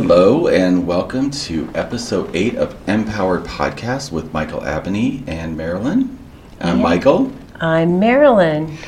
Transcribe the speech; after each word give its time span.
Hello, 0.00 0.46
and 0.46 0.86
welcome 0.86 1.28
to 1.32 1.68
episode 1.74 2.30
8 2.34 2.54
of 2.54 2.72
Mpowered 2.86 3.44
Podcast 3.44 4.12
with 4.12 4.32
Michael 4.32 4.64
Abney 4.64 5.24
and 5.26 5.56
Marilyn. 5.56 6.16
I'm 6.60 6.76
Yeah. 6.76 6.82
Michael. 6.84 7.32
I'm 7.60 7.98
Marilyn. 7.98 8.78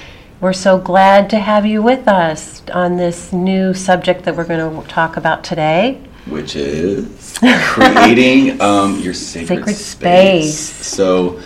We're 0.41 0.52
so 0.52 0.78
glad 0.78 1.28
to 1.30 1.41
have 1.41 1.66
you 1.66 1.83
with 1.83 2.06
us 2.06 2.62
on 2.73 2.96
this 2.96 3.33
new 3.33 3.74
subject 3.74 4.23
that 4.24 4.36
we're 4.36 4.45
going 4.45 4.83
to 4.83 4.88
talk 4.88 5.16
about 5.16 5.42
today. 5.42 5.98
which 6.27 6.55
is 6.55 7.36
creating 7.64 8.61
um, 8.62 9.00
your 9.00 9.12
sacred, 9.12 9.58
Sacred 9.58 9.74
space. 9.77 10.55
space. 10.61 10.86
So, 10.86 11.41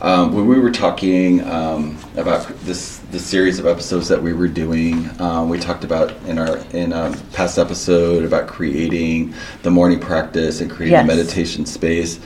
um, 0.00 0.32
when 0.34 0.46
we 0.46 0.58
were 0.58 0.72
talking 0.72 1.44
um, 1.46 1.98
about 2.16 2.48
this 2.60 3.01
the 3.12 3.18
series 3.18 3.58
of 3.58 3.66
episodes 3.66 4.08
that 4.08 4.22
we 4.22 4.32
were 4.32 4.48
doing, 4.48 5.08
um, 5.20 5.50
we 5.50 5.58
talked 5.58 5.84
about 5.84 6.12
in 6.26 6.38
our 6.38 6.56
in 6.72 6.92
a 6.94 7.14
past 7.34 7.58
episode 7.58 8.24
about 8.24 8.46
creating 8.48 9.34
the 9.62 9.70
morning 9.70 10.00
practice 10.00 10.62
and 10.62 10.70
creating 10.70 10.92
Yes. 10.94 11.04
a 11.04 11.06
meditation 11.06 11.66
space, 11.66 12.18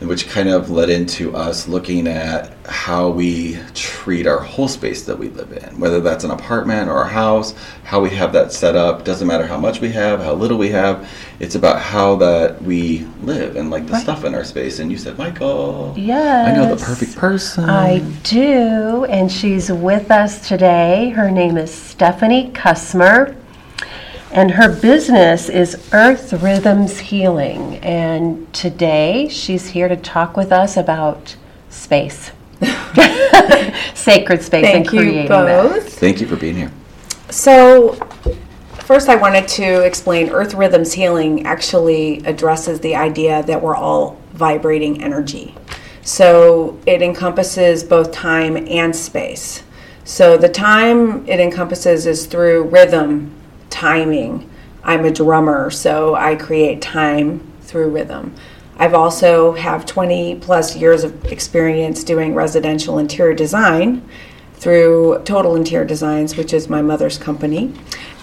which 0.00 0.28
kind 0.28 0.48
of 0.48 0.70
led 0.70 0.90
into 0.90 1.34
us 1.34 1.66
looking 1.66 2.06
at 2.06 2.52
how 2.66 3.08
we 3.08 3.58
treat 3.74 4.26
our 4.28 4.38
whole 4.38 4.68
space 4.68 5.04
that 5.04 5.18
we 5.18 5.28
live 5.30 5.50
in, 5.52 5.80
whether 5.80 6.00
that's 6.00 6.22
an 6.22 6.30
apartment 6.30 6.88
or 6.88 7.02
a 7.02 7.08
house, 7.08 7.52
how 7.82 8.00
we 8.00 8.10
have 8.10 8.32
that 8.32 8.52
set 8.52 8.76
up. 8.76 9.04
Doesn't 9.04 9.26
matter 9.26 9.46
how 9.46 9.58
much 9.58 9.80
we 9.80 9.88
have, 9.90 10.20
how 10.20 10.34
little 10.34 10.56
we 10.56 10.68
have. 10.68 11.08
It's 11.40 11.56
about 11.56 11.80
how 11.80 12.14
that 12.16 12.62
we 12.62 13.06
live 13.22 13.56
and 13.56 13.70
like 13.70 13.86
the 13.86 13.94
Right. 13.94 14.02
stuff 14.02 14.24
in 14.24 14.34
our 14.36 14.44
space. 14.44 14.78
And 14.78 14.90
you 14.92 14.98
said, 14.98 15.18
Michael, 15.18 15.94
Yes. 15.96 16.48
I 16.48 16.52
know 16.52 16.72
the 16.72 16.82
perfect 16.84 17.16
person. 17.16 17.68
I 17.68 17.98
do, 18.22 19.04
and 19.06 19.32
she's 19.32 19.72
with 19.72 20.12
us 20.12 20.46
today. 20.46 21.10
Her 21.16 21.28
name 21.30 21.56
is 21.56 21.72
Stephanie 21.74 22.50
Kusmer, 22.54 23.34
and 24.38 24.52
her 24.52 24.72
business 24.72 25.48
is 25.48 25.88
Earth 25.92 26.32
Rhythms 26.32 27.00
Healing. 27.00 27.78
And 27.78 28.52
today 28.54 29.28
she's 29.28 29.66
here 29.66 29.88
to 29.88 29.96
talk 29.96 30.36
with 30.36 30.52
us 30.52 30.76
about 30.76 31.34
space, 31.70 32.30
sacred 33.94 34.44
space, 34.44 34.64
and 34.64 34.86
Thank 34.86 34.92
you 34.92 35.00
creating 35.00 35.26
that. 35.26 35.72
both. 35.72 35.92
Thank 35.98 36.20
you 36.20 36.28
for 36.28 36.36
being 36.36 36.54
here. 36.54 36.70
So, 37.30 37.94
first, 38.84 39.08
I 39.08 39.16
wanted 39.16 39.48
to 39.48 39.84
explain 39.84 40.30
Earth 40.30 40.54
Rhythms 40.54 40.92
Healing 40.92 41.44
actually 41.44 42.18
addresses 42.18 42.78
the 42.78 42.94
idea 42.94 43.42
that 43.42 43.60
we're 43.60 43.74
all 43.74 44.20
vibrating 44.34 45.02
energy. 45.02 45.52
So, 46.02 46.78
it 46.86 47.02
encompasses 47.02 47.82
both 47.82 48.12
time 48.12 48.56
and 48.68 48.94
space. 48.94 49.64
So, 50.04 50.36
the 50.36 50.48
time 50.48 51.26
it 51.26 51.40
encompasses 51.40 52.06
is 52.06 52.26
through 52.26 52.62
rhythm, 52.68 53.34
timing. 53.70 54.48
I'm 54.82 55.04
a 55.04 55.10
drummer, 55.10 55.70
so 55.70 56.14
I 56.14 56.34
create 56.36 56.80
time 56.80 57.40
through 57.62 57.90
rhythm. 57.90 58.34
I've 58.78 58.94
also 58.94 59.52
have 59.52 59.84
20 59.86 60.36
plus 60.36 60.76
years 60.76 61.02
of 61.04 61.24
experience 61.26 62.04
doing 62.04 62.34
residential 62.34 62.98
interior 62.98 63.34
design 63.34 64.08
through 64.54 65.22
Total 65.24 65.56
Interior 65.56 65.84
Designs, 65.84 66.36
which 66.36 66.52
is 66.52 66.68
my 66.68 66.80
mother's 66.80 67.18
company. 67.18 67.74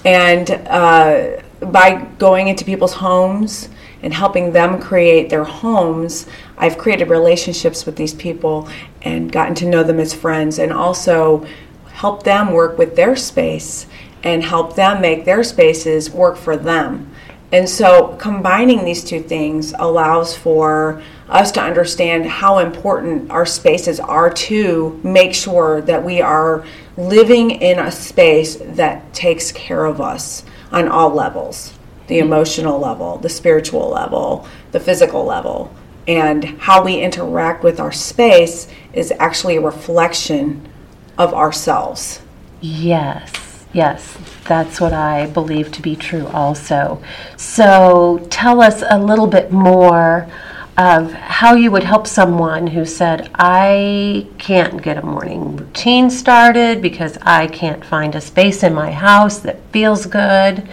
And 0.05 0.51
uh, 0.51 1.41
by 1.61 2.05
going 2.17 2.47
into 2.47 2.63
people's 2.63 2.93
homes 2.93 3.69
and 4.01 4.13
helping 4.13 4.51
them 4.51 4.79
create 4.79 5.29
their 5.29 5.43
homes, 5.43 6.27
I've 6.57 6.77
created 6.77 7.09
relationships 7.09 7.85
with 7.85 7.95
these 7.95 8.13
people 8.13 8.69
and 9.01 9.31
gotten 9.31 9.55
to 9.55 9.65
know 9.65 9.83
them 9.83 9.99
as 9.99 10.13
friends 10.13 10.59
and 10.59 10.71
also 10.71 11.45
help 11.91 12.23
them 12.23 12.51
work 12.51 12.77
with 12.77 12.95
their 12.95 13.15
space 13.15 13.87
and 14.25 14.43
help 14.43 14.75
them 14.75 15.01
make 15.01 15.23
their 15.23 15.43
spaces 15.43 16.09
work 16.09 16.35
for 16.35 16.57
them. 16.57 17.09
And 17.51 17.69
so 17.69 18.17
combining 18.19 18.83
these 18.83 19.03
two 19.03 19.21
things 19.21 19.73
allows 19.77 20.35
for 20.35 21.01
us 21.29 21.51
to 21.53 21.61
understand 21.61 22.25
how 22.25 22.57
important 22.57 23.31
our 23.31 23.45
spaces 23.45 23.99
are 23.99 24.29
to 24.29 24.99
make 25.03 25.33
sure 25.33 25.81
that 25.81 26.03
we 26.03 26.21
are 26.21 26.65
living 26.97 27.51
in 27.51 27.79
a 27.79 27.91
space 27.91 28.57
that 28.59 29.13
takes 29.13 29.51
care 29.51 29.85
of 29.85 30.01
us 30.01 30.43
on 30.71 30.87
all 30.87 31.11
levels 31.11 31.73
the 32.07 32.19
emotional 32.19 32.79
level, 32.79 33.17
the 33.17 33.29
spiritual 33.29 33.89
level, 33.89 34.47
the 34.71 34.79
physical 34.79 35.25
level. 35.25 35.73
And 36.07 36.43
how 36.59 36.83
we 36.83 36.99
interact 36.99 37.63
with 37.63 37.79
our 37.79 37.91
space 37.91 38.67
is 38.93 39.11
actually 39.17 39.55
a 39.55 39.61
reflection 39.61 40.67
of 41.17 41.33
ourselves. 41.33 42.21
Yes, 42.61 43.44
yes, 43.75 44.17
that's 44.45 44.79
what 44.79 44.93
I 44.93 45.27
believe 45.27 45.71
to 45.73 45.81
be 45.81 45.95
true 45.97 46.27
also. 46.27 47.01
So 47.35 48.25
tell 48.29 48.61
us 48.61 48.81
a 48.89 48.97
little 48.97 49.27
bit 49.27 49.51
more 49.51 50.27
of 50.77 51.11
how 51.11 51.55
you 51.55 51.71
would 51.71 51.83
help 51.83 52.07
someone 52.07 52.67
who 52.67 52.85
said, 52.85 53.29
I 53.35 54.27
can't 54.37 54.81
get 54.81 54.97
a 54.97 55.05
morning 55.05 55.57
routine 55.57 56.09
started 56.09 56.81
because 56.81 57.17
I 57.21 57.47
can't 57.47 57.83
find 57.83 58.15
a 58.15 58.21
space 58.21 58.63
in 58.63 58.73
my 58.73 58.91
house 58.91 59.39
that 59.39 59.61
feels 59.71 60.05
good. 60.05 60.67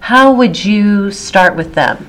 How 0.00 0.32
would 0.32 0.64
you 0.64 1.10
start 1.12 1.56
with 1.56 1.74
them? 1.74 2.08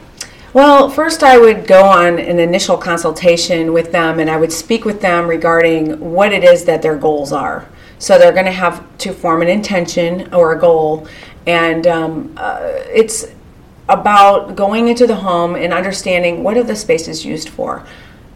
Well, 0.51 0.89
first 0.89 1.21
I 1.21 1.37
would 1.37 1.67
go 1.67 1.85
on 1.85 2.17
an 2.17 2.39
initial 2.39 2.77
consultation 2.77 3.71
with 3.71 3.91
them 3.91 4.19
and 4.19 4.31
I 4.31 4.37
would 4.37 4.51
speak 4.51 4.83
with 4.83 5.01
them 5.01 5.27
regarding 5.27 5.99
what 5.99 6.33
it 6.33 6.43
is 6.43 6.65
that 6.65 6.81
their 6.81 6.97
goals 6.97 7.31
are. 7.31 7.67
So 7.99 8.17
they're 8.17 8.33
going 8.33 8.45
to 8.45 8.51
have 8.51 8.97
to 8.99 9.13
form 9.13 9.41
an 9.41 9.49
intention 9.49 10.33
or 10.33 10.53
a 10.53 10.59
goal, 10.59 11.07
and 11.45 11.85
um, 11.85 12.33
uh, 12.37 12.59
it's 12.87 13.25
about 13.89 14.55
going 14.55 14.87
into 14.87 15.05
the 15.05 15.15
home 15.15 15.55
and 15.55 15.73
understanding 15.73 16.43
what 16.43 16.55
are 16.55 16.63
the 16.63 16.75
spaces 16.75 17.25
used 17.25 17.49
for. 17.49 17.85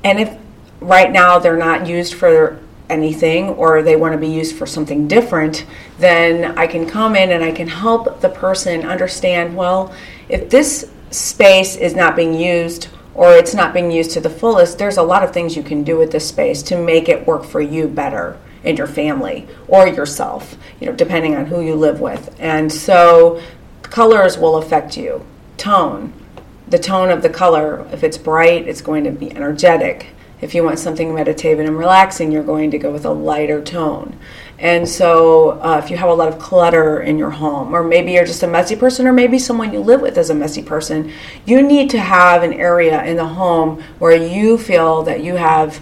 And 0.03 0.19
if 0.19 0.37
right 0.81 1.11
now 1.11 1.39
they're 1.39 1.57
not 1.57 1.87
used 1.87 2.15
for 2.15 2.59
anything 2.89 3.49
or 3.49 3.81
they 3.81 3.95
want 3.95 4.13
to 4.13 4.17
be 4.17 4.27
used 4.27 4.55
for 4.57 4.65
something 4.65 5.07
different, 5.07 5.65
then 5.97 6.57
I 6.57 6.67
can 6.67 6.85
come 6.85 7.15
in 7.15 7.31
and 7.31 7.43
I 7.43 7.51
can 7.51 7.67
help 7.67 8.19
the 8.19 8.29
person 8.29 8.85
understand 8.85 9.55
well, 9.55 9.93
if 10.27 10.49
this 10.49 10.91
space 11.11 11.75
is 11.75 11.95
not 11.95 12.15
being 12.15 12.33
used 12.33 12.89
or 13.13 13.33
it's 13.33 13.53
not 13.53 13.73
being 13.73 13.91
used 13.91 14.11
to 14.11 14.19
the 14.19 14.29
fullest, 14.29 14.77
there's 14.77 14.97
a 14.97 15.03
lot 15.03 15.23
of 15.23 15.31
things 15.31 15.55
you 15.55 15.63
can 15.63 15.83
do 15.83 15.97
with 15.97 16.11
this 16.11 16.27
space 16.27 16.61
to 16.63 16.83
make 16.83 17.07
it 17.07 17.25
work 17.25 17.45
for 17.45 17.61
you 17.61 17.87
better 17.87 18.37
and 18.63 18.77
your 18.77 18.87
family 18.87 19.47
or 19.67 19.87
yourself, 19.87 20.57
you 20.79 20.87
know, 20.87 20.93
depending 20.93 21.35
on 21.35 21.45
who 21.45 21.61
you 21.61 21.75
live 21.75 21.99
with. 21.99 22.35
And 22.39 22.71
so 22.71 23.41
colors 23.81 24.37
will 24.37 24.57
affect 24.57 24.97
you. 24.97 25.25
Tone, 25.57 26.13
the 26.67 26.79
tone 26.79 27.09
of 27.09 27.21
the 27.21 27.29
color, 27.29 27.87
if 27.91 28.03
it's 28.03 28.17
bright, 28.17 28.67
it's 28.67 28.81
going 28.81 29.03
to 29.03 29.11
be 29.11 29.31
energetic. 29.35 30.07
If 30.41 30.53
you 30.53 30.63
want 30.63 30.79
something 30.79 31.13
meditative 31.13 31.65
and 31.65 31.77
relaxing, 31.77 32.31
you're 32.31 32.43
going 32.43 32.71
to 32.71 32.77
go 32.77 32.91
with 32.91 33.05
a 33.05 33.11
lighter 33.11 33.61
tone. 33.61 34.17
And 34.59 34.87
so, 34.87 35.51
uh, 35.61 35.79
if 35.83 35.89
you 35.89 35.97
have 35.97 36.09
a 36.09 36.13
lot 36.13 36.27
of 36.27 36.37
clutter 36.37 37.01
in 37.01 37.17
your 37.17 37.29
home, 37.29 37.73
or 37.73 37.83
maybe 37.83 38.11
you're 38.11 38.25
just 38.25 38.43
a 38.43 38.47
messy 38.47 38.75
person, 38.75 39.07
or 39.07 39.13
maybe 39.13 39.39
someone 39.39 39.71
you 39.71 39.79
live 39.79 40.01
with 40.01 40.17
is 40.17 40.29
a 40.29 40.35
messy 40.35 40.61
person, 40.61 41.11
you 41.45 41.61
need 41.61 41.89
to 41.91 41.99
have 41.99 42.43
an 42.43 42.53
area 42.53 43.03
in 43.03 43.15
the 43.15 43.25
home 43.25 43.81
where 43.99 44.15
you 44.15 44.57
feel 44.57 45.03
that 45.03 45.23
you 45.23 45.35
have 45.35 45.81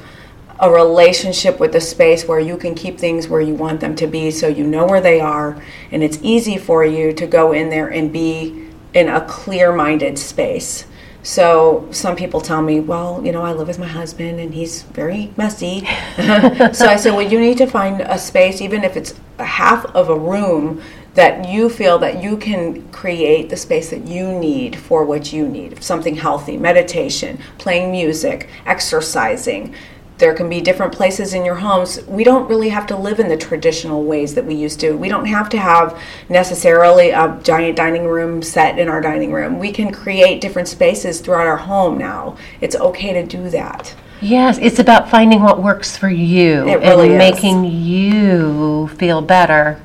a 0.62 0.70
relationship 0.70 1.60
with 1.60 1.74
the 1.74 1.82
space 1.82 2.28
where 2.28 2.40
you 2.40 2.56
can 2.56 2.76
keep 2.76 3.00
things 3.00 3.28
where 3.28 3.42
you 3.42 3.56
want 3.56 3.80
them 3.80 3.96
to 3.96 4.06
be 4.06 4.30
so 4.30 4.48
you 4.48 4.66
know 4.66 4.86
where 4.86 5.02
they 5.02 5.20
are 5.20 5.62
and 5.92 6.04
it's 6.04 6.20
easy 6.22 6.58
for 6.58 6.86
you 6.86 7.12
to 7.12 7.26
go 7.26 7.52
in 7.52 7.70
there 7.70 7.88
and 7.88 8.14
be 8.14 8.68
in 8.94 9.10
a 9.10 9.22
clear 9.26 9.74
minded 9.74 10.20
space. 10.20 10.86
So 11.24 11.88
some 11.92 12.16
people 12.16 12.42
tell 12.42 12.62
me, 12.64 12.80
well, 12.80 13.24
you 13.24 13.32
know, 13.32 13.44
I 13.44 13.54
live 13.54 13.68
with 13.68 13.78
my 13.78 13.88
husband 13.88 14.40
and 14.40 14.54
he's 14.54 14.82
very 14.84 15.32
messy. 15.38 15.82
so 16.16 16.88
I 16.88 16.96
said, 16.96 17.12
well, 17.14 17.22
you 17.22 17.40
need 17.40 17.58
to 17.60 17.68
find 17.68 18.02
a 18.02 18.18
space, 18.18 18.60
even 18.60 18.84
if 18.84 18.98
it's 18.98 19.14
half 19.38 19.86
of 19.96 20.10
a 20.10 20.18
room, 20.18 20.82
that 21.14 21.48
you 21.48 21.70
feel 21.70 22.00
that 22.00 22.24
you 22.24 22.38
can 22.38 22.90
create 22.92 23.50
the 23.50 23.58
space 23.58 23.90
that 23.90 24.08
you 24.08 24.32
need 24.40 24.76
for 24.76 25.04
what 25.04 25.32
you 25.32 25.48
need. 25.48 25.84
Something 25.84 26.16
healthy, 26.16 26.58
meditation, 26.58 27.38
playing 27.58 27.92
music, 27.92 28.50
exercising. 28.66 29.76
There 30.22 30.36
can 30.36 30.48
be 30.50 30.62
different 30.62 30.94
places 30.94 31.34
in 31.34 31.44
your 31.44 31.56
homes. 31.56 32.00
We 32.08 32.24
don't 32.24 32.48
really 32.48 32.70
have 32.70 32.86
to 32.88 32.96
live 32.96 33.20
in 33.20 33.28
the 33.28 33.36
traditional 33.36 34.04
ways 34.04 34.36
that 34.36 34.46
we 34.46 34.54
used 34.54 34.80
to. 34.82 34.92
We 34.96 35.10
don't 35.10 35.26
have 35.26 35.50
to 35.50 35.58
have 35.58 36.00
necessarily 36.30 37.10
a 37.10 37.40
giant 37.42 37.76
dining 37.76 38.06
room 38.06 38.44
set 38.44 38.78
in 38.78 38.88
our 38.88 39.02
dining 39.02 39.32
room. 39.34 39.58
We 39.58 39.72
can 39.72 39.92
create 39.92 40.40
different 40.40 40.68
spaces 40.68 41.22
throughout 41.22 41.48
our 41.48 41.58
home 41.58 41.98
now. 41.98 42.38
It's 42.62 42.76
okay 42.76 43.14
to 43.14 43.26
do 43.26 43.50
that. 43.50 43.96
Yes, 44.22 44.60
it's 44.62 44.78
about 44.78 45.10
finding 45.10 45.42
what 45.42 45.64
works 45.64 45.98
for 45.98 46.10
you 46.10 46.68
It 46.70 46.82
really 46.82 47.12
and 47.14 47.14
is. 47.14 47.18
making 47.18 47.66
you 47.66 48.90
feel 48.90 49.24
better 49.24 49.82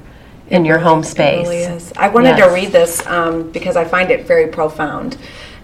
in 0.51 0.67
your 0.67 0.81
home 0.81 1.01
It 1.01 1.05
space. 1.05 1.47
really 1.49 1.63
is. 1.63 1.95
I 1.97 2.09
wanted 2.09 2.37
Yes. 2.37 2.47
to 2.47 2.55
read 2.55 2.73
this 2.73 3.07
um, 3.07 3.51
because 3.53 3.75
I 3.75 3.85
find 3.85 4.11
it 4.11 4.27
very 4.27 4.49
profound. 4.49 5.17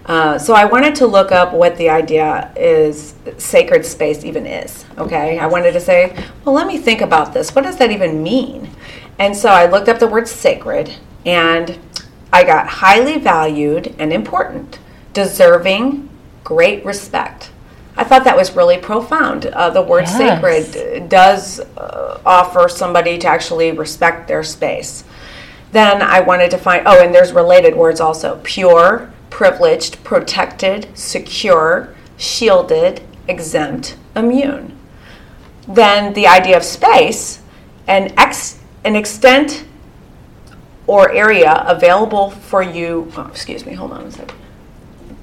Uh, 0.05 0.37
so 0.37 0.53
I 0.53 0.65
wanted 0.65 0.95
to 0.95 1.07
look 1.07 1.31
up 1.31 1.53
what 1.53 1.77
the 1.77 1.89
idea 1.89 2.51
is 2.57 3.13
sacred 3.37 3.85
space 3.85 4.25
even 4.25 4.45
is. 4.45 4.83
Okay, 4.97 5.39
I 5.39 5.45
wanted 5.47 5.71
to 5.73 5.79
say, 5.79 6.13
well, 6.43 6.53
let 6.53 6.67
me 6.67 6.77
think 6.77 6.99
about 7.01 7.33
this. 7.33 7.55
What 7.55 7.63
does 7.63 7.77
that 7.77 7.89
even 7.91 8.21
mean? 8.21 8.69
And 9.17 9.35
so 9.35 9.49
I 9.49 9.65
looked 9.65 9.87
up 9.87 9.99
the 9.99 10.07
word 10.07 10.27
sacred, 10.27 10.93
and 11.25 11.79
I 12.33 12.43
got 12.43 12.67
highly 12.67 13.17
valued 13.17 13.95
and 13.99 14.11
important. 14.11 14.79
deserving 15.13 16.09
great 16.43 16.83
respect. 16.83 17.51
I 17.95 18.03
thought 18.03 18.23
that 18.23 18.35
was 18.35 18.55
really 18.55 18.79
profound. 18.79 19.45
Uh, 19.45 19.69
the 19.69 19.83
word 19.83 20.05
Yes. 20.07 20.17
sacred 20.17 21.07
does 21.07 21.59
uh, 21.77 22.19
offer 22.25 22.67
somebody 22.67 23.19
to 23.19 23.27
actually 23.27 23.71
respect 23.71 24.27
their 24.27 24.41
space. 24.41 25.03
Then 25.71 26.01
I 26.01 26.19
wanted 26.21 26.49
to 26.49 26.57
find, 26.57 26.81
oh, 26.87 26.99
and 26.99 27.13
there's 27.13 27.31
related 27.31 27.75
words 27.75 27.99
also 28.01 28.39
pure, 28.41 29.12
privileged, 29.33 30.03
protected, 30.03 30.87
secure, 30.95 31.93
shielded, 32.17 33.01
exempt, 33.27 33.97
immune. 34.15 34.77
Then 35.67 36.13
the 36.13 36.27
idea 36.27 36.55
of 36.55 36.63
space, 36.63 37.41
an, 37.87 38.13
ex, 38.15 38.59
an 38.85 38.95
extent 38.95 39.65
or 40.85 41.11
area 41.11 41.65
available 41.67 42.29
for 42.29 42.61
you, 42.61 43.11
oh, 43.17 43.25
excuse 43.25 43.65
me, 43.65 43.73
hold 43.73 43.91
on 43.91 44.03
a 44.05 44.11
second 44.11 44.37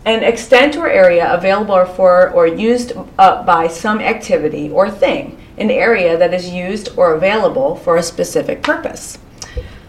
an 0.07 0.25
extent 0.25 0.77
or 0.77 0.89
area 0.89 1.31
available 1.33 1.85
for 1.85 2.31
or 2.31 2.47
used 2.47 2.95
uh, 3.19 3.43
by 3.43 3.69
some 3.69 4.01
activity 4.01 4.71
or 4.71 4.91
thing, 4.91 5.39
an 5.59 5.71
area 5.71 6.17
that 6.17 6.33
is 6.33 6.49
used 6.49 6.89
or 6.97 7.12
available 7.15 7.77
for 7.77 7.99
a 7.99 8.03
specific 8.03 8.62
purpose. 8.62 9.19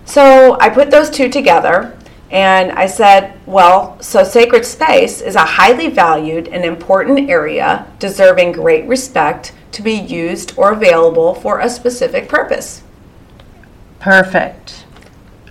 So 0.04 0.58
I 0.60 0.68
put 0.70 0.92
those 0.92 1.10
two 1.10 1.30
together 1.30 1.98
and 2.32 2.72
I 2.72 2.86
said, 2.86 3.38
well, 3.46 4.02
so 4.02 4.24
sacred 4.24 4.66
space 4.66 5.20
is 5.20 5.36
a 5.36 5.46
highly 5.46 5.90
valued 5.90 6.48
and 6.48 6.64
important 6.64 7.30
area 7.30 7.86
deserving 8.00 8.54
great 8.54 8.88
respect 8.88 9.52
to 9.74 9.82
be 9.82 9.94
used 9.94 10.58
or 10.58 10.72
available 10.72 11.36
for 11.36 11.60
a 11.60 11.70
specific 11.70 12.30
purpose. 12.30 12.84
Perfect. 14.00 14.86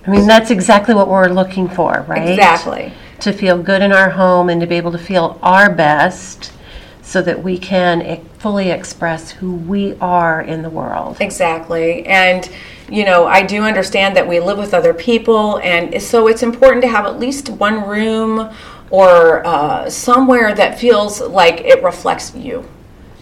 I 0.05 0.09
mean, 0.09 0.25
that's 0.25 0.49
exactly 0.49 0.95
what 0.95 1.07
we're 1.07 1.29
looking 1.29 1.69
for, 1.69 2.03
right? 2.07 2.29
Exactly. 2.29 2.91
To 3.19 3.31
feel 3.31 3.61
good 3.61 3.83
in 3.83 3.91
our 3.91 4.09
home 4.09 4.49
and 4.49 4.59
to 4.61 4.65
be 4.65 4.75
able 4.75 4.91
to 4.91 4.97
feel 4.97 5.39
our 5.43 5.71
best 5.71 6.51
so 7.03 7.21
that 7.21 7.43
we 7.43 7.59
can 7.59 8.25
fully 8.41 8.71
express 8.71 9.29
who 9.29 9.53
we 9.53 9.95
are 10.01 10.41
in 10.41 10.63
the 10.63 10.69
world. 10.69 11.17
Exactly. 11.19 12.03
And, 12.07 12.49
you 12.89 13.05
know, 13.05 13.27
I 13.27 13.43
do 13.43 13.61
understand 13.61 14.17
that 14.17 14.27
we 14.27 14.39
live 14.39 14.57
with 14.57 14.73
other 14.73 14.95
people, 14.95 15.59
and 15.59 16.01
so 16.01 16.27
it's 16.27 16.41
important 16.41 16.81
to 16.81 16.87
have 16.87 17.05
at 17.05 17.19
least 17.19 17.49
one 17.49 17.87
room 17.87 18.49
or 18.89 19.45
uh, 19.45 19.87
somewhere 19.89 20.55
that 20.55 20.79
feels 20.79 21.21
like 21.21 21.61
it 21.61 21.83
reflects 21.83 22.33
you. 22.35 22.67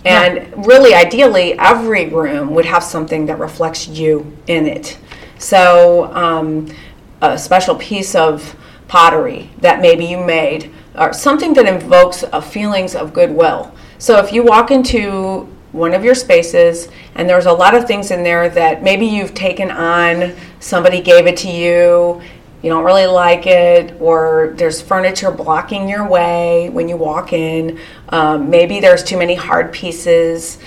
And 0.06 0.66
really, 0.66 0.94
ideally, 0.94 1.60
every 1.60 2.07
room 2.07 2.54
would 2.54 2.65
have 2.65 2.83
something 2.83 3.25
that 3.25 3.38
reflects 3.38 3.89
you 3.89 4.38
in 4.48 4.65
it. 4.65 4.98
So, 5.38 6.06
um, 6.13 6.74
a 7.22 7.38
special 7.38 7.75
piece 7.75 8.15
of 8.15 8.56
pottery 8.88 9.50
that 9.60 9.81
maybe 9.81 10.06
you 10.06 10.24
made, 10.24 10.72
or 10.95 11.12
something 11.12 11.54
that 11.56 11.65
invokes 11.65 12.24
a 12.24 12.42
feelings 12.42 12.95
of 12.95 13.13
goodwill. 13.13 13.74
So, 14.00 14.18
if 14.18 14.31
you 14.31 14.44
walk 14.44 14.72
into 14.72 15.54
one 15.74 15.94
of 15.94 16.06
your 16.06 16.16
spaces 16.16 16.88
and 17.16 17.30
there's 17.30 17.46
a 17.46 17.51
lot 17.51 17.75
of 17.75 17.86
things 17.86 18.12
in 18.12 18.24
there 18.24 18.50
that 18.50 18.81
maybe 18.81 19.06
you've 19.06 19.34
taken 19.34 19.69
on, 19.69 20.34
somebody 20.62 21.01
gave 21.01 21.28
it 21.28 21.36
to 21.38 21.50
you, 21.50 22.22
you 22.62 22.69
don't 22.69 22.86
really 22.86 23.06
like 23.06 23.46
it, 23.46 24.00
or 24.00 24.54
there's 24.56 24.81
furniture 24.81 25.31
blocking 25.31 25.90
your 25.90 26.07
way 26.07 26.69
when 26.69 26.88
you 26.88 26.96
walk 26.96 27.34
in, 27.34 27.78
um, 28.10 28.50
maybe 28.50 28.80
there's 28.80 29.04
too 29.04 29.18
many 29.18 29.36
hard 29.36 29.74
pieces, 29.74 30.60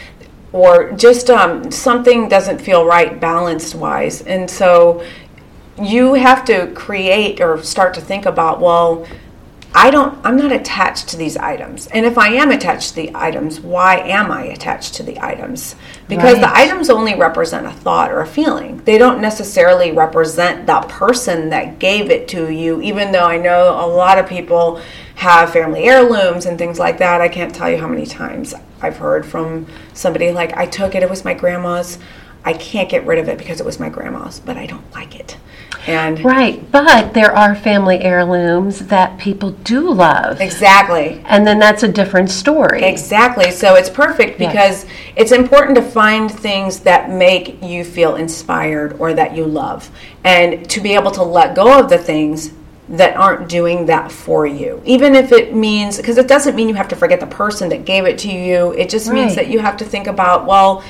or 0.53 0.93
just 0.93 1.31
um, 1.31 1.71
something 1.71 2.29
doesn't 2.29 2.61
feel 2.61 2.85
right 2.85 3.19
balanced 3.19 3.75
wise. 3.75 4.21
And 4.23 4.49
so 4.49 5.05
you 5.81 6.15
have 6.15 6.45
to 6.45 6.71
create 6.75 7.41
or 7.41 7.63
start 7.63 7.95
to 7.95 8.03
think 8.03 8.27
about, 8.27 8.61
well, 8.61 9.07
I 9.75 9.91
don't 9.91 10.19
I'm 10.25 10.37
not 10.37 10.53
attached 10.53 11.09
to 11.09 11.17
these 11.17 11.37
items. 11.37 11.87
And 11.89 12.05
if 12.05 12.19
I 12.19 12.29
am 12.29 12.51
attached 12.51 12.91
to 12.91 12.95
the 12.97 13.11
items, 13.15 13.61
why 13.61 13.99
am 13.99 14.31
I 14.31 14.45
attached 14.45 14.95
to 14.95 15.03
the 15.03 15.19
items? 15.25 15.77
Because 16.09 16.39
the 16.41 16.55
items 16.55 16.91
only 16.91 17.15
represent 17.15 17.67
a 17.67 17.73
thought 17.73 18.13
or 18.13 18.21
a 18.21 18.27
feeling. 18.27 18.83
They 18.85 18.99
don't 18.99 19.23
necessarily 19.23 19.91
represent 19.91 20.67
the 20.67 20.81
person 20.83 21.49
that 21.51 21.79
gave 21.79 22.11
it 22.11 22.29
to 22.29 22.53
you, 22.53 22.83
even 22.83 23.13
though 23.13 23.25
I 23.25 23.39
know 23.39 23.71
a 23.71 23.87
lot 23.87 24.19
of 24.19 24.29
people 24.29 24.81
have 25.15 25.53
family 25.53 25.85
heirlooms 25.85 26.45
and 26.45 26.59
things 26.59 26.79
like 26.79 26.99
that. 26.99 27.21
I 27.21 27.29
can't 27.29 27.55
tell 27.55 27.71
you 27.71 27.79
how 27.79 27.89
many 27.89 28.05
times 28.05 28.55
I've 28.83 28.99
heard 28.99 29.25
from 29.25 29.67
somebody 29.95 30.33
like 30.33 30.55
I 30.55 30.67
took 30.67 30.95
it, 30.95 31.03
it 31.03 31.09
was 31.11 31.25
my 31.25 31.35
grandma's. 31.35 31.99
I 32.45 32.53
can't 32.55 32.89
get 32.89 33.07
rid 33.07 33.19
of 33.19 33.29
it 33.29 33.39
because 33.39 33.61
it 33.61 33.67
was 33.67 33.79
my 33.79 33.89
grandma's, 33.89 34.41
but 34.41 34.57
I 34.57 34.67
don't 34.67 34.91
like 34.93 35.19
it. 35.19 35.39
And 35.87 36.25
Right, 36.25 36.71
but 36.71 37.13
there 37.13 37.37
are 37.37 37.55
family 37.55 38.01
heirlooms 38.01 38.87
that 38.87 39.19
people 39.19 39.51
do 39.51 39.91
love. 39.91 40.41
exactly. 40.41 41.21
And 41.27 41.47
then 41.47 41.59
that's 41.59 41.83
a 41.83 41.89
different 41.89 42.31
story. 42.31 42.83
Exactly. 42.85 43.51
So 43.51 43.75
it's 43.75 43.91
perfect 43.91 44.39
Yes. 44.41 44.53
because 44.53 44.87
it's 45.17 45.33
important 45.33 45.75
to 45.77 45.83
find 45.83 46.31
things 46.31 46.81
that 46.81 47.11
make 47.11 47.63
you 47.63 47.85
feel 47.85 48.15
inspired 48.15 48.97
or 48.99 49.13
that 49.15 49.35
you 49.37 49.45
love 49.45 49.91
and 50.25 50.69
to 50.71 50.81
be 50.81 50.95
able 50.95 51.11
to 51.13 51.23
let 51.23 51.55
go 51.55 51.79
of 51.79 51.89
the 51.89 51.99
things 51.99 52.53
that 52.89 53.17
aren't 53.17 53.49
doing 53.49 53.87
that 53.87 54.13
for 54.13 54.47
you. 54.47 54.81
Even 54.85 55.15
if 55.15 55.33
it 55.33 55.55
means 55.55 55.97
because 55.97 56.19
it 56.19 56.29
doesn't 56.29 56.55
mean 56.55 56.69
you 56.69 56.75
have 56.75 56.89
to 56.89 56.97
forget 56.97 57.21
the 57.21 57.27
person 57.27 57.69
that 57.71 57.85
gave 57.85 58.05
it 58.05 58.19
to 58.19 58.29
you. 58.31 58.73
It 58.73 58.89
just 58.89 59.11
means 59.11 59.35
that 59.35 59.49
you 59.49 59.61
have 59.61 59.77
to 59.79 59.85
think 59.85 60.07
about, 60.07 60.47
well, 60.47 60.83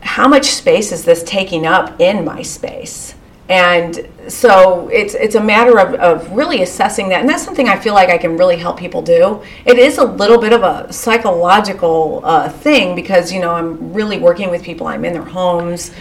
how 0.00 0.28
much 0.28 0.46
space 0.46 0.92
is 0.92 1.04
this 1.04 1.22
taking 1.24 1.66
up 1.66 2.00
in 2.00 2.24
my 2.24 2.42
space? 2.42 3.14
And 3.48 4.08
so 4.26 4.88
it's 4.88 5.14
it's 5.14 5.36
a 5.36 5.40
matter 5.40 5.78
of, 5.78 5.94
of 5.94 6.32
really 6.32 6.62
assessing 6.62 7.08
that, 7.10 7.20
and 7.20 7.28
that's 7.28 7.44
something 7.44 7.68
I 7.68 7.78
feel 7.78 7.94
like 7.94 8.08
I 8.08 8.18
can 8.18 8.36
really 8.36 8.56
help 8.56 8.76
people 8.76 9.02
do. 9.02 9.40
It 9.64 9.78
is 9.78 9.98
a 9.98 10.04
little 10.04 10.40
bit 10.40 10.52
of 10.52 10.62
a 10.64 10.92
psychological 10.92 12.22
uh, 12.24 12.48
thing 12.48 12.96
because 12.96 13.32
you 13.32 13.40
know 13.40 13.52
I'm 13.52 13.92
really 13.92 14.18
working 14.18 14.50
with 14.50 14.64
people. 14.64 14.88
I'm 14.88 15.04
in 15.04 15.12
their 15.12 15.24
homes, 15.24 15.92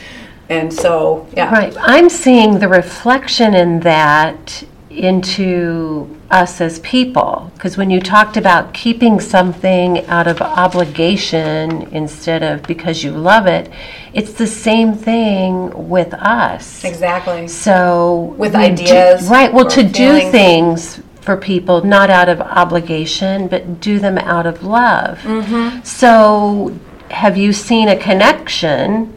and 0.49 0.73
so 0.73 1.27
yeah, 1.37 1.51
Right. 1.51 1.75
I'm 1.79 2.09
seeing 2.09 2.57
the 2.57 2.67
reflection 2.67 3.53
in 3.53 3.79
that 3.81 4.63
into 4.95 6.09
us 6.31 6.59
as 6.61 6.79
people. 6.79 7.51
Because 7.53 7.77
when 7.77 7.89
you 7.89 7.99
talked 7.99 8.37
about 8.37 8.73
keeping 8.73 9.19
something 9.19 10.05
out 10.07 10.27
of 10.27 10.41
obligation 10.41 11.83
instead 11.91 12.43
of 12.43 12.63
because 12.63 13.03
you 13.03 13.11
love 13.11 13.47
it, 13.47 13.69
it's 14.13 14.33
the 14.33 14.47
same 14.47 14.93
thing 14.95 15.87
with 15.89 16.13
us. 16.15 16.83
exactly. 16.83 17.47
So 17.47 18.35
With 18.37 18.55
we 18.55 18.69
do- 18.69 18.83
ideas 18.83 19.27
right? 19.27 19.53
Well, 19.53 19.67
to 19.69 19.83
do 19.83 20.31
things 20.31 21.01
for 21.21 21.35
people 21.35 21.83
not 21.83 22.09
out 22.09 22.29
of 22.29 22.39
obligation, 22.41 23.47
but 23.47 23.81
do 23.81 23.99
them 23.99 24.17
out 24.19 24.45
of 24.45 24.63
love. 24.63 25.17
Mm-hmm. 25.19 25.81
So, 25.83 26.77
have 27.09 27.35
you 27.35 27.51
seen 27.51 27.87
a 27.87 27.95
connection 27.97 29.11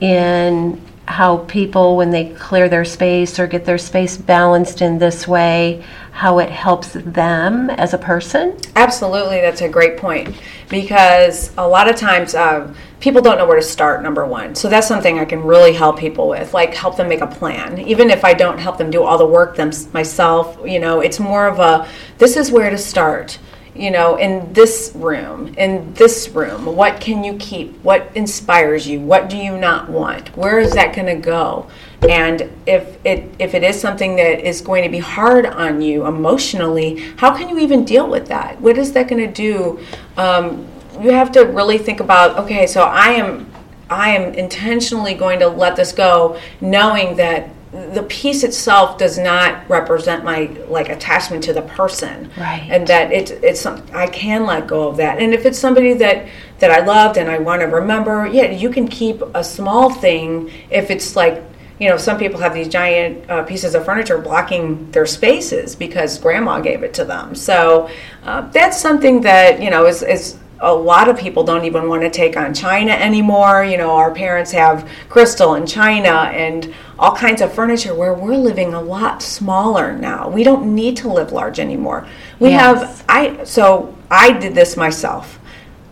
in 0.00 0.80
how 1.08 1.38
people, 1.38 1.96
when 1.96 2.10
they 2.10 2.28
clear 2.34 2.68
their 2.68 2.84
space 2.84 3.38
or 3.38 3.46
get 3.46 3.64
their 3.64 3.78
space 3.78 4.18
balanced 4.18 4.82
in 4.82 4.98
this 4.98 5.26
way, 5.26 5.82
how 6.12 6.38
it 6.38 6.50
helps 6.50 6.92
them 6.92 7.70
as 7.70 7.94
a 7.94 7.98
person? 7.98 8.54
Absolutely, 8.76 9.40
that's 9.40 9.62
a 9.62 9.68
great 9.70 9.96
point 9.96 10.36
because 10.68 11.50
a 11.56 11.66
lot 11.66 11.88
of 11.88 11.96
times 11.96 12.34
uh, 12.34 12.72
people 13.00 13.22
don't 13.22 13.38
know 13.38 13.46
where 13.46 13.58
to 13.58 13.62
start. 13.62 14.02
Number 14.02 14.26
one, 14.26 14.54
so 14.54 14.68
that's 14.68 14.86
something 14.86 15.18
I 15.18 15.24
can 15.24 15.42
really 15.42 15.72
help 15.72 15.98
people 15.98 16.28
with, 16.28 16.52
like 16.52 16.74
help 16.74 16.98
them 16.98 17.08
make 17.08 17.22
a 17.22 17.26
plan. 17.26 17.78
Even 17.78 18.10
if 18.10 18.22
I 18.22 18.34
don't 18.34 18.58
help 18.58 18.76
them 18.76 18.90
do 18.90 19.02
all 19.02 19.16
the 19.16 19.26
work 19.26 19.56
them 19.56 19.70
myself, 19.94 20.58
you 20.62 20.78
know, 20.78 21.00
it's 21.00 21.18
more 21.18 21.46
of 21.46 21.58
a 21.58 21.88
this 22.18 22.36
is 22.36 22.52
where 22.52 22.68
to 22.68 22.78
start. 22.78 23.38
You 23.78 23.92
know, 23.92 24.16
in 24.16 24.52
this 24.52 24.92
room, 24.94 25.54
in 25.56 25.94
this 25.94 26.28
room, 26.30 26.66
what 26.66 27.00
can 27.00 27.22
you 27.22 27.34
keep? 27.36 27.76
What 27.84 28.10
inspires 28.16 28.88
you? 28.88 29.00
What 29.00 29.30
do 29.30 29.36
you 29.36 29.56
not 29.56 29.88
want? 29.88 30.36
Where 30.36 30.58
is 30.58 30.72
that 30.72 30.96
going 30.96 31.06
to 31.06 31.14
go? 31.14 31.70
And 32.08 32.50
if 32.66 32.98
it 33.04 33.32
if 33.38 33.54
it 33.54 33.62
is 33.62 33.80
something 33.80 34.16
that 34.16 34.46
is 34.46 34.60
going 34.60 34.82
to 34.82 34.88
be 34.88 34.98
hard 34.98 35.46
on 35.46 35.80
you 35.80 36.06
emotionally, 36.06 37.12
how 37.18 37.36
can 37.36 37.48
you 37.48 37.58
even 37.60 37.84
deal 37.84 38.08
with 38.08 38.26
that? 38.28 38.60
What 38.60 38.78
is 38.78 38.92
that 38.92 39.08
going 39.08 39.24
to 39.24 39.32
do? 39.32 39.78
Um, 40.16 40.66
you 41.00 41.12
have 41.12 41.30
to 41.32 41.42
really 41.42 41.78
think 41.78 42.00
about. 42.00 42.36
Okay, 42.38 42.66
so 42.66 42.82
I 42.82 43.10
am 43.10 43.48
I 43.90 44.10
am 44.10 44.34
intentionally 44.34 45.14
going 45.14 45.38
to 45.38 45.48
let 45.48 45.76
this 45.76 45.92
go, 45.92 46.38
knowing 46.60 47.16
that 47.16 47.50
the 47.72 48.02
piece 48.04 48.44
itself 48.44 48.96
does 48.96 49.18
not 49.18 49.68
represent 49.68 50.24
my 50.24 50.50
like 50.68 50.88
attachment 50.88 51.44
to 51.44 51.52
the 51.52 51.62
person 51.62 52.30
Right. 52.38 52.66
and 52.70 52.86
that 52.86 53.12
it's 53.12 53.30
it's 53.30 53.66
I 53.66 54.06
can 54.06 54.46
let 54.46 54.66
go 54.66 54.88
of 54.88 54.96
that. 54.96 55.18
And 55.18 55.34
if 55.34 55.44
it's 55.44 55.58
somebody 55.58 55.92
that 55.94 56.26
that 56.60 56.70
I 56.70 56.84
loved 56.84 57.18
and 57.18 57.30
I 57.30 57.38
want 57.38 57.60
to 57.60 57.66
remember, 57.66 58.26
yeah, 58.26 58.50
you 58.50 58.70
can 58.70 58.88
keep 58.88 59.20
a 59.34 59.44
small 59.44 59.90
thing 59.90 60.50
if 60.70 60.90
it's 60.90 61.14
like 61.14 61.42
you 61.78 61.88
know, 61.88 61.96
some 61.96 62.18
people 62.18 62.40
have 62.40 62.54
these 62.54 62.66
giant 62.66 63.30
uh, 63.30 63.44
pieces 63.44 63.76
of 63.76 63.84
furniture 63.84 64.18
blocking 64.18 64.90
their 64.90 65.06
spaces 65.06 65.76
because 65.76 66.18
grandma 66.18 66.58
gave 66.60 66.82
it 66.82 66.92
to 66.94 67.04
them. 67.04 67.36
So 67.36 67.88
uh, 68.24 68.40
that's 68.50 68.80
something 68.80 69.20
that 69.20 69.62
you 69.62 69.70
know 69.70 69.86
is, 69.86 70.02
is 70.02 70.38
a 70.60 70.74
lot 70.74 71.08
of 71.08 71.16
people 71.16 71.44
don't 71.44 71.64
even 71.64 71.88
want 71.88 72.02
to 72.02 72.10
take 72.10 72.36
on 72.36 72.52
china 72.52 72.90
anymore 72.92 73.64
you 73.64 73.76
know 73.76 73.92
our 73.92 74.12
parents 74.12 74.50
have 74.50 74.88
crystal 75.08 75.54
and 75.54 75.68
china 75.68 76.30
and 76.32 76.74
all 76.98 77.14
kinds 77.14 77.40
of 77.40 77.52
furniture 77.52 77.94
where 77.94 78.12
we're 78.14 78.36
living 78.36 78.74
a 78.74 78.80
lot 78.80 79.22
smaller 79.22 79.92
now 79.96 80.28
we 80.28 80.42
don't 80.42 80.74
need 80.74 80.96
to 80.96 81.08
live 81.08 81.30
large 81.32 81.60
anymore 81.60 82.06
we 82.40 82.50
Yes. 82.50 82.60
have 82.60 83.04
i 83.08 83.44
so 83.44 83.94
i 84.10 84.32
did 84.32 84.54
this 84.54 84.76
myself 84.76 85.38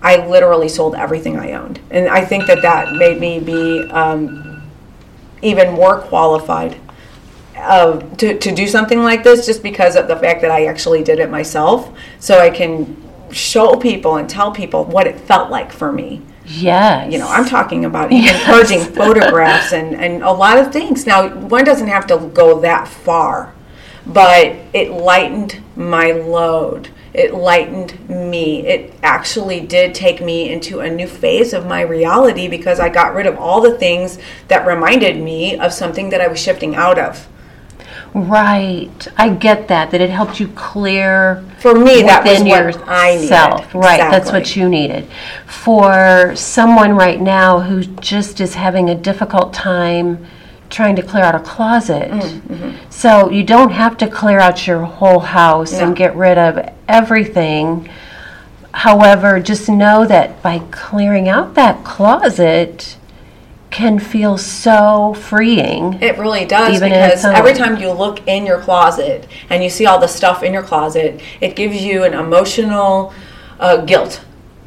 i 0.03 0.17
literally 0.27 0.69
sold 0.69 0.95
everything 0.97 1.39
i 1.39 1.53
owned 1.53 1.79
and 1.91 2.09
i 2.09 2.25
think 2.25 2.47
that 2.47 2.61
that 2.63 2.93
made 2.95 3.21
me 3.21 3.39
be 3.39 3.89
um, 3.91 4.63
even 5.43 5.73
more 5.75 6.01
qualified 6.01 6.77
uh, 7.57 7.99
to, 8.17 8.39
to 8.39 8.55
do 8.55 8.67
something 8.67 9.03
like 9.03 9.23
this 9.25 9.47
just 9.47 9.63
because 9.63 9.97
of 9.97 10.09
the 10.09 10.17
fact 10.17 10.43
that 10.43 10.51
I 10.51 10.67
actually 10.67 11.03
did 11.03 11.19
it 11.19 11.31
myself. 11.31 11.91
So 12.21 12.39
I 12.39 12.51
can 12.51 12.97
show 13.33 13.77
people 13.77 14.17
and 14.17 14.29
tell 14.29 14.53
people 14.53 14.85
what 14.85 15.07
it 15.07 15.21
felt 15.21 15.51
like 15.51 15.73
for 15.73 15.93
me. 15.93 16.23
Yes. 16.47 17.13
You 17.13 17.19
know, 17.19 17.29
I'm 17.29 17.45
talking 17.45 17.85
about 17.85 18.13
even 18.13 18.41
purging 18.43 18.81
photographs 18.95 19.73
and, 19.73 19.95
and 19.95 20.23
a 20.23 20.31
lot 20.31 20.59
of 20.59 20.73
things. 20.73 21.07
Now, 21.07 21.29
one 21.29 21.65
doesn't 21.65 21.89
have 21.89 22.07
to 22.09 22.31
go 22.33 22.61
that 22.61 22.87
far, 22.87 23.55
but 24.07 24.55
it 24.73 24.93
lightened 24.93 25.61
my 25.75 26.13
load. 26.13 26.91
It 27.13 27.35
lightened 27.35 28.09
me. 28.09 28.67
It 28.67 28.95
actually 29.03 29.61
did 29.61 29.95
take 29.95 30.21
me 30.21 30.53
into 30.53 30.81
a 30.81 30.91
new 30.91 31.09
phase 31.09 31.53
of 31.53 31.67
my 31.67 31.81
reality 31.81 32.47
because 32.47 32.79
I 32.79 32.91
got 32.91 33.15
rid 33.15 33.27
of 33.27 33.39
all 33.39 33.61
the 33.61 33.79
things 33.79 34.19
that 34.49 34.67
reminded 34.67 35.17
me 35.17 35.59
of 35.59 35.73
something 35.73 36.11
that 36.11 36.21
I 36.21 36.29
was 36.29 36.39
shifting 36.39 36.75
out 36.75 36.99
of. 36.99 37.27
Right. 38.17 39.07
I 39.19 39.29
get 39.29 39.69
that. 39.69 39.91
That 39.91 40.01
it 40.01 40.09
helped 40.09 40.41
you 40.41 40.49
clear 40.49 41.45
For 41.59 41.75
me, 41.75 42.01
that 42.03 42.25
was 42.25 42.39
within 42.39 42.49
what 42.49 42.89
I 42.89 43.11
needed. 43.17 43.23
yourself. 43.25 43.75
Right. 43.75 43.99
That's 43.99 44.29
Exactly. 44.31 44.33
what 44.41 44.57
you 44.57 44.69
needed. 44.71 45.09
For 45.47 46.35
someone 46.35 46.93
right 46.97 47.21
now 47.21 47.61
who 47.61 47.85
just 47.85 48.41
is 48.41 48.55
having 48.55 48.89
a 48.89 48.95
difficult 48.95 49.53
time 49.53 50.27
trying 50.71 50.97
to 50.97 51.03
clear 51.03 51.25
out 51.25 51.35
a 51.35 51.41
closet. 51.41 52.11
Mm-hmm. 52.11 52.91
So 52.91 53.29
you 53.31 53.45
don't 53.45 53.71
have 53.71 53.99
to 53.99 54.09
clear 54.09 54.39
out 54.41 54.67
your 54.67 54.81
whole 54.85 55.21
house 55.21 55.73
No. 55.73 55.81
and 55.89 55.95
get 55.97 56.17
rid 56.17 56.39
of 56.39 56.59
everything. 56.89 57.87
However, 58.73 59.41
just 59.41 59.69
know 59.69 60.07
that 60.07 60.43
by 60.43 60.61
clearing 60.71 61.29
out 61.29 61.55
that 61.55 61.85
closet 61.85 62.97
can 63.77 63.99
feel 63.99 64.39
so 64.39 65.13
freeing. 65.13 66.03
It 66.03 66.17
really 66.17 66.47
does 66.47 66.81
because 66.81 67.27
every 67.27 67.53
time 67.53 67.77
you 67.77 67.93
look 67.93 68.27
in 68.27 68.47
your 68.47 68.59
closet 68.59 69.29
and 69.51 69.63
you 69.63 69.69
see 69.69 69.85
all 69.85 69.99
the 69.99 70.07
stuff 70.07 70.43
in 70.43 70.55
your 70.55 70.63
closet, 70.63 71.21
it 71.43 71.57
gives 71.57 71.85
you 71.85 72.05
an 72.05 72.15
emotional 72.15 73.13
uh, 73.61 73.85
guilt. 73.85 74.25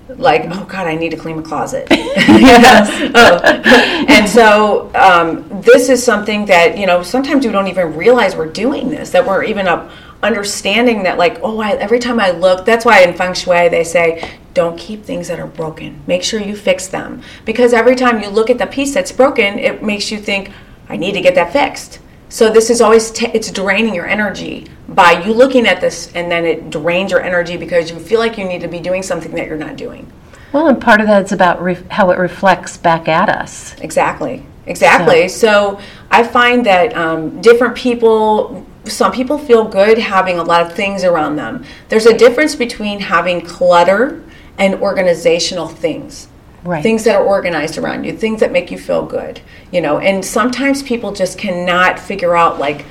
Like, 0.09 0.43
oh 0.51 0.63
God, 0.65 0.85
I 0.85 0.93
need 0.93 1.09
to 1.09 1.17
clean 1.17 1.37
my 1.37 1.41
closet. 1.41 1.87
yes. 1.91 3.11
oh. 3.15 4.05
And 4.07 4.29
so, 4.29 4.91
um, 4.93 5.59
this 5.59 5.89
is 5.89 6.03
something 6.03 6.45
that, 6.45 6.77
you 6.77 6.85
know, 6.85 7.01
sometimes 7.01 7.47
we 7.47 7.51
don't 7.51 7.67
even 7.67 7.95
realize 7.95 8.35
we're 8.35 8.45
doing 8.51 8.89
this, 8.89 9.09
that 9.09 9.25
we're 9.25 9.43
even 9.43 9.67
up 9.67 9.89
understanding 10.21 11.03
that, 11.03 11.17
like, 11.17 11.39
oh, 11.41 11.59
I, 11.59 11.71
every 11.73 11.99
time 11.99 12.19
I 12.19 12.31
look, 12.31 12.65
that's 12.65 12.85
why 12.85 13.01
in 13.01 13.13
Feng 13.13 13.33
Shui 13.33 13.69
they 13.69 13.83
say, 13.83 14.37
don't 14.53 14.77
keep 14.77 15.03
things 15.03 15.27
that 15.27 15.39
are 15.39 15.47
broken. 15.47 16.01
Make 16.07 16.23
sure 16.23 16.41
you 16.41 16.55
fix 16.55 16.87
them. 16.87 17.21
Because 17.45 17.73
every 17.73 17.95
time 17.95 18.21
you 18.21 18.29
look 18.29 18.49
at 18.49 18.57
the 18.57 18.67
piece 18.67 18.93
that's 18.93 19.11
broken, 19.11 19.59
it 19.59 19.83
makes 19.83 20.11
you 20.11 20.19
think, 20.19 20.51
I 20.89 20.97
need 20.97 21.13
to 21.13 21.21
get 21.21 21.35
that 21.35 21.53
fixed. 21.53 21.99
So 22.29 22.51
this 22.51 22.69
is 22.69 22.81
always 22.81 23.09
t- 23.11 23.31
it's 23.33 23.51
draining 23.51 23.95
your 23.95 24.07
energy 24.07 24.67
by 24.87 25.23
you 25.23 25.33
looking 25.33 25.65
at 25.65 25.81
this, 25.81 26.11
and 26.13 26.31
then 26.31 26.45
it 26.45 26.69
drains 26.69 27.11
your 27.11 27.21
energy 27.21 27.57
because 27.57 27.89
you 27.89 27.99
feel 27.99 28.19
like 28.19 28.37
you 28.37 28.45
need 28.45 28.61
to 28.61 28.67
be 28.67 28.79
doing 28.79 29.01
something 29.01 29.33
that 29.33 29.47
you're 29.47 29.57
not 29.57 29.77
doing. 29.77 30.11
Well, 30.51 30.67
and 30.67 30.81
part 30.81 30.99
of 31.01 31.07
that 31.07 31.25
is 31.25 31.31
about 31.31 31.61
re- 31.61 31.83
how 31.89 32.11
it 32.11 32.19
reflects 32.19 32.77
back 32.77 33.07
at 33.07 33.29
us. 33.29 33.79
Exactly. 33.79 34.45
Exactly. 34.65 35.27
So, 35.27 35.79
I 36.11 36.23
find 36.23 36.65
that 36.67 36.95
um, 36.95 37.41
different 37.41 37.75
people, 37.75 38.65
some 38.89 39.11
people 39.11 39.37
feel 39.37 39.65
good 39.65 39.97
having 39.97 40.39
a 40.39 40.43
lot 40.43 40.61
of 40.61 40.73
things 40.73 41.03
around 41.03 41.35
them. 41.35 41.63
There's 41.89 42.05
a 42.05 42.17
difference 42.17 42.55
between 42.55 42.99
having 42.99 43.41
clutter 43.41 44.23
and 44.57 44.75
organizational 44.75 45.67
things. 45.67 46.27
Right. 46.63 46.83
Things 46.83 47.05
that 47.05 47.15
are 47.15 47.23
organized 47.23 47.77
around 47.77 48.03
you, 48.03 48.11
things 48.11 48.41
that 48.41 48.51
make 48.51 48.69
you 48.69 48.77
feel 48.77 49.05
good, 49.05 49.39
you 49.71 49.79
know. 49.79 49.99
And 49.99 50.23
sometimes 50.23 50.83
people 50.83 51.13
just 51.13 51.37
cannot 51.37 51.97
figure 51.97 52.35
out 52.35 52.59
like 52.59 52.85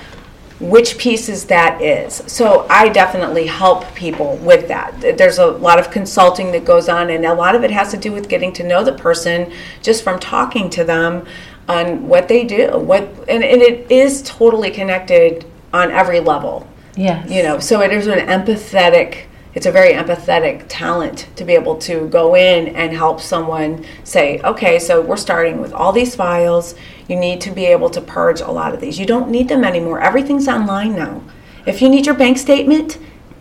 which 0.61 0.99
pieces 0.99 1.45
that 1.45 1.81
is. 1.81 2.15
So 2.27 2.67
I 2.69 2.89
definitely 2.89 3.47
help 3.47 3.95
people 3.95 4.37
with 4.39 4.69
that. 4.69 5.01
There's 5.19 5.39
a 5.39 5.47
lot 5.47 5.79
of 5.79 5.91
consulting 5.91 6.51
that 6.53 6.65
goes 6.65 6.89
on, 6.89 7.11
and 7.11 7.25
a 7.25 7.35
lot 7.35 7.55
of 7.55 7.63
it 7.63 7.71
has 7.71 7.91
to 7.91 7.97
do 7.97 8.11
with 8.11 8.29
getting 8.29 8.53
to 8.55 8.65
know 8.65 8.83
the 8.83 8.93
person 8.93 9.53
just 9.83 10.03
from 10.03 10.19
talking 10.19 10.71
to 10.71 10.83
them 10.83 11.27
on 11.69 12.09
what 12.09 12.29
they 12.29 12.45
do. 12.45 12.71
What 12.79 13.03
and, 13.29 13.45
and 13.45 13.63
it 13.63 13.91
is 13.91 14.23
totally 14.23 14.71
connected 14.71 15.45
on 15.73 15.91
every 15.91 16.21
level. 16.21 16.67
Yes. 16.97 17.31
You 17.31 17.43
know, 17.43 17.59
so 17.59 17.81
it 17.83 17.93
is 17.93 18.07
an 18.07 18.19
empathetic. 18.19 19.25
It's 19.55 19.67
a 19.67 19.73
very 19.73 19.95
empathetic 19.95 20.67
talent 20.69 21.29
to 21.37 21.45
be 21.45 21.55
able 21.55 21.77
to 21.79 22.09
go 22.09 22.37
in 22.37 22.69
and 22.77 22.93
help 22.93 23.21
someone 23.21 23.85
say, 24.05 24.41
okay, 24.41 24.79
so 24.79 25.01
we're 25.01 25.17
starting 25.17 25.61
with 25.61 25.73
all 25.73 25.93
these 25.93 26.15
files. 26.15 26.75
You 27.09 27.17
need 27.17 27.41
to 27.43 27.51
be 27.51 27.67
able 27.67 27.91
to 27.91 28.01
purge 28.01 28.41
a 28.41 28.51
lot 28.51 28.75
of 28.75 28.81
these. 28.81 28.99
You 28.99 29.07
don't 29.07 29.31
need 29.31 29.49
them 29.49 29.65
anymore. 29.65 30.01
Everything's 30.01 30.49
online 30.49 30.95
now. 30.95 31.23
If 31.67 31.83
you 31.83 31.89
need 31.89 32.07
your 32.07 32.15
bank 32.15 32.39
statement, 32.39 32.99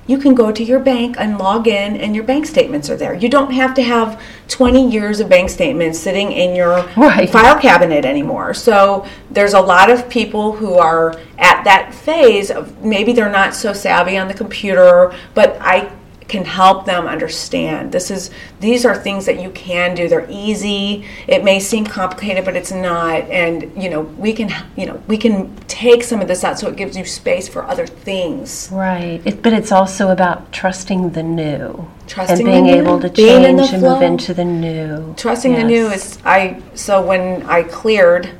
you 0.08 0.18
can 0.18 0.34
go 0.34 0.52
to 0.52 0.64
your 0.64 0.80
bank 0.80 1.18
and 1.20 1.38
log 1.38 1.68
in, 1.68 1.98
and 1.98 2.16
your 2.16 2.24
bank 2.24 2.46
statements 2.46 2.90
are 2.90 2.96
there. 2.98 3.14
You 3.14 3.30
don't 3.30 3.52
have 3.52 3.74
to 3.76 3.84
have 3.84 4.20
20 4.48 4.90
years 4.90 5.20
of 5.20 5.30
bank 5.30 5.50
statements 5.50 6.00
sitting 6.00 6.32
in 6.32 6.56
your 6.56 6.86
Right. 6.96 7.30
file 7.30 7.60
cabinet 7.60 8.06
anymore. 8.06 8.54
So 8.54 9.06
there's 9.30 9.54
a 9.54 9.62
lot 9.62 9.90
of 9.90 10.10
people 10.10 10.54
who 10.54 10.76
are 10.76 11.16
at 11.38 11.64
that 11.66 11.94
phase 11.94 12.50
of 12.50 12.84
maybe 12.84 13.14
they're 13.14 13.30
not 13.30 13.54
so 13.54 13.74
savvy 13.74 14.18
on 14.18 14.28
the 14.28 14.34
computer, 14.34 15.14
but 15.34 15.58
I 15.62 15.90
can 16.28 16.44
help 16.44 16.86
them 16.86 17.08
understand. 17.08 17.92
This 17.92 18.12
is 18.12 18.32
these 18.60 18.86
are 18.86 18.96
things 18.96 19.26
that 19.26 19.40
you 19.40 19.50
can 19.52 19.96
do. 19.96 20.08
They're 20.08 20.28
easy. 20.30 21.06
It 21.28 21.44
may 21.44 21.60
seem 21.60 21.86
complicated, 21.86 22.44
but 22.46 22.56
it's 22.56 22.72
not. 22.72 23.22
And 23.30 23.72
you 23.82 23.90
know, 23.90 24.02
we 24.02 24.34
can 24.34 24.52
you 24.76 24.86
know, 24.86 25.02
we 25.08 25.18
can 25.18 25.56
take 25.68 26.04
some 26.04 26.22
of 26.22 26.28
this 26.28 26.44
out 26.44 26.60
so 26.60 26.68
it 26.68 26.76
gives 26.76 26.98
you 26.98 27.06
space 27.06 27.48
for 27.48 27.64
other 27.64 27.88
things. 27.88 28.70
Right. 28.72 29.22
It, 29.26 29.42
but 29.42 29.54
it's 29.54 29.72
also 29.72 30.10
about 30.10 30.52
trusting 30.52 31.12
the 31.12 31.24
new. 31.24 31.90
Trusting 32.08 32.38
and 32.38 32.46
being 32.46 32.66
the 32.66 32.72
new, 32.72 32.82
able 32.82 33.00
to 33.02 33.10
being 33.10 33.44
in 33.44 33.56
the 33.56 33.64
change 33.64 33.74
and 33.74 33.84
move 33.84 34.02
into 34.02 34.34
the 34.34 34.46
new. 34.46 35.14
trusting 35.18 35.54
the 35.54 35.64
new 35.64 35.88
is 35.88 36.18
i 36.24 36.62
so 36.74 37.06
when 37.06 37.44
i 37.44 37.64
cleared 37.64 38.32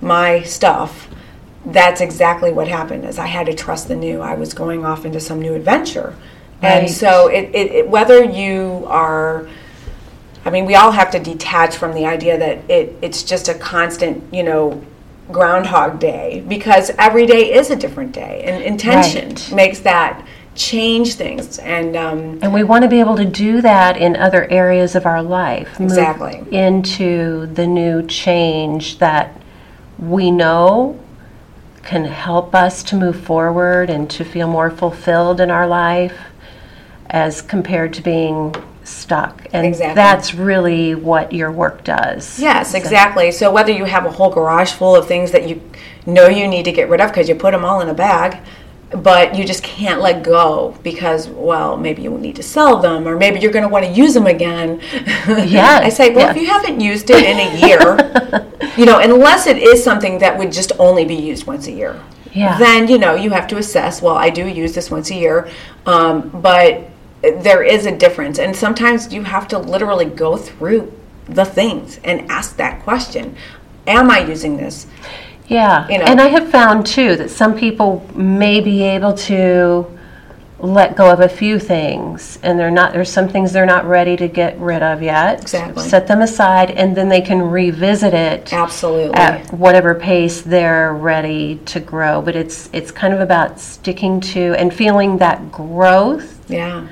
my 0.00 0.42
stuff 0.42 1.08
that's 1.66 2.00
exactly 2.00 2.52
what 2.52 2.68
happened 2.68 3.04
is 3.04 3.18
i 3.18 3.26
had 3.26 3.46
to 3.46 3.52
trust 3.52 3.88
the 3.88 3.96
new 3.96 4.20
i 4.20 4.32
was 4.32 4.54
going 4.54 4.84
off 4.84 5.04
into 5.04 5.18
some 5.18 5.40
new 5.40 5.54
adventure 5.54 6.14
and 6.62 6.90
so 6.90 7.28
it, 7.28 7.54
it, 7.54 7.72
it 7.72 7.88
whether 7.88 8.24
you 8.24 8.84
are 8.88 9.48
i 10.44 10.50
mean 10.50 10.64
we 10.64 10.74
all 10.74 10.90
have 10.90 11.10
to 11.10 11.18
detach 11.18 11.76
from 11.76 11.92
the 11.94 12.06
idea 12.06 12.38
that 12.38 12.58
it, 12.70 12.96
it's 13.02 13.22
just 13.22 13.48
a 13.48 13.54
constant 13.54 14.22
you 14.32 14.42
know 14.42 14.82
groundhog 15.30 15.98
day 15.98 16.42
because 16.48 16.90
every 16.98 17.26
day 17.26 17.52
is 17.52 17.70
a 17.70 17.76
different 17.76 18.12
day 18.12 18.42
and 18.44 18.62
intention 18.62 19.28
Right. 19.30 19.52
makes 19.52 19.80
that 19.80 20.24
change 20.54 21.14
things 21.14 21.58
and 21.58 21.96
um, 21.96 22.38
And 22.40 22.54
we 22.54 22.62
want 22.64 22.82
to 22.84 22.88
be 22.88 23.00
able 23.00 23.16
to 23.16 23.24
do 23.26 23.60
that 23.60 23.96
in 23.98 24.16
other 24.16 24.50
areas 24.50 24.94
of 24.94 25.04
our 25.04 25.22
life. 25.22 25.78
Exactly. 25.78 26.42
Into 26.50 27.44
the 27.46 27.66
new 27.66 28.06
change 28.06 28.98
that 28.98 29.38
we 29.98 30.30
know 30.30 30.98
can 31.82 32.06
help 32.06 32.54
us 32.54 32.82
to 32.84 32.96
move 32.96 33.20
forward 33.20 33.90
and 33.90 34.08
to 34.10 34.24
feel 34.24 34.48
more 34.48 34.70
fulfilled 34.70 35.40
in 35.40 35.50
our 35.50 35.66
life 35.66 36.16
as 37.10 37.42
compared 37.42 37.92
to 37.94 38.02
being 38.02 38.54
stuck. 38.84 39.46
And 39.52 39.66
Exactly. 39.66 39.94
that's 39.94 40.34
really 40.34 40.94
what 40.94 41.32
your 41.32 41.50
work 41.50 41.82
does. 41.84 42.38
Yes, 42.38 42.74
exactly. 42.74 43.32
So 43.32 43.50
whether 43.52 43.72
you 43.72 43.84
have 43.84 44.06
a 44.06 44.10
whole 44.10 44.30
garage 44.30 44.72
full 44.72 44.94
of 44.94 45.06
things 45.08 45.32
that 45.32 45.48
you 45.48 45.60
know 46.06 46.28
you 46.28 46.46
need 46.46 46.64
to 46.66 46.72
get 46.72 46.88
rid 46.88 47.00
of 47.00 47.10
because 47.10 47.28
you 47.28 47.34
put 47.34 47.50
them 47.52 47.64
all 47.64 47.80
in 47.80 47.88
a 47.88 47.94
bag, 47.94 48.38
but 48.90 49.34
you 49.34 49.44
just 49.44 49.64
can't 49.64 50.00
let 50.00 50.22
go 50.22 50.76
because, 50.84 51.28
well, 51.28 51.76
maybe 51.76 52.02
you 52.02 52.16
need 52.18 52.36
to 52.36 52.42
sell 52.44 52.76
them 52.80 53.08
or 53.08 53.16
maybe 53.16 53.40
you're 53.40 53.50
going 53.50 53.64
to 53.64 53.68
want 53.68 53.84
to 53.84 53.90
use 53.90 54.14
them 54.14 54.26
again. 54.26 54.80
Yes, 55.26 55.82
I 55.82 55.88
say, 55.88 56.14
well, 56.14 56.30
if 56.30 56.36
you 56.36 56.46
haven't 56.46 56.80
used 56.80 57.10
it 57.10 57.24
in 57.24 57.38
a 57.38 57.66
year, 57.66 58.72
you 58.76 58.86
know, 58.86 59.00
unless 59.00 59.48
it 59.48 59.58
is 59.58 59.82
something 59.82 60.18
that 60.20 60.38
would 60.38 60.52
just 60.52 60.70
only 60.78 61.04
be 61.04 61.16
used 61.16 61.46
once 61.46 61.66
a 61.66 61.72
year, 61.72 62.00
Yeah. 62.32 62.56
then, 62.58 62.86
you 62.86 62.98
know, 62.98 63.14
you 63.16 63.30
have 63.30 63.48
to 63.48 63.56
assess, 63.56 64.00
well, 64.00 64.14
I 64.14 64.30
do 64.30 64.46
use 64.46 64.72
this 64.74 64.88
once 64.90 65.10
a 65.10 65.14
year, 65.16 65.48
um, 65.84 66.28
but 66.32 66.88
there 67.30 67.62
is 67.62 67.86
a 67.86 67.96
difference. 67.96 68.38
And 68.38 68.54
sometimes 68.54 69.12
you 69.12 69.22
have 69.22 69.48
to 69.48 69.58
literally 69.58 70.06
go 70.06 70.36
through 70.36 70.92
the 71.28 71.44
things 71.44 71.98
and 72.04 72.30
ask 72.30 72.56
that 72.56 72.82
question 72.82 73.36
Am 73.86 74.10
I 74.10 74.20
using 74.20 74.56
this? 74.56 74.86
Yeah, 75.48 75.86
you 75.88 75.98
know. 75.98 76.04
and 76.04 76.20
I 76.20 76.26
have 76.26 76.50
found 76.50 76.86
too 76.86 77.14
that 77.16 77.30
some 77.30 77.56
people 77.56 78.04
may 78.16 78.60
be 78.60 78.82
able 78.82 79.14
to 79.14 79.86
let 80.58 80.96
go 80.96 81.10
of 81.12 81.20
a 81.20 81.28
few 81.28 81.58
things 81.58 82.38
and 82.42 82.58
they're 82.58 82.70
not 82.70 82.92
there's 82.94 83.12
some 83.12 83.28
things 83.28 83.52
they're 83.52 83.66
not 83.66 83.84
ready 83.84 84.16
to 84.16 84.26
get 84.26 84.58
rid 84.58 84.82
of 84.82 85.02
yet 85.02 85.42
Exactly. 85.42 85.86
set 85.86 86.06
them 86.06 86.22
aside 86.22 86.70
and 86.70 86.96
then 86.96 87.10
they 87.10 87.20
can 87.20 87.42
revisit 87.42 88.14
it 88.14 88.54
Absolutely. 88.54 89.14
at 89.16 89.52
whatever 89.52 89.94
pace 89.94 90.40
they're 90.40 90.94
ready 90.94 91.56
to 91.66 91.78
grow 91.78 92.22
but 92.22 92.34
it's 92.34 92.70
it's 92.72 92.90
kind 92.90 93.12
of 93.12 93.20
about 93.20 93.60
sticking 93.60 94.18
to 94.18 94.54
and 94.58 94.72
feeling 94.72 95.18
that 95.18 95.52
growth 95.52 96.32
yeah. 96.50 96.88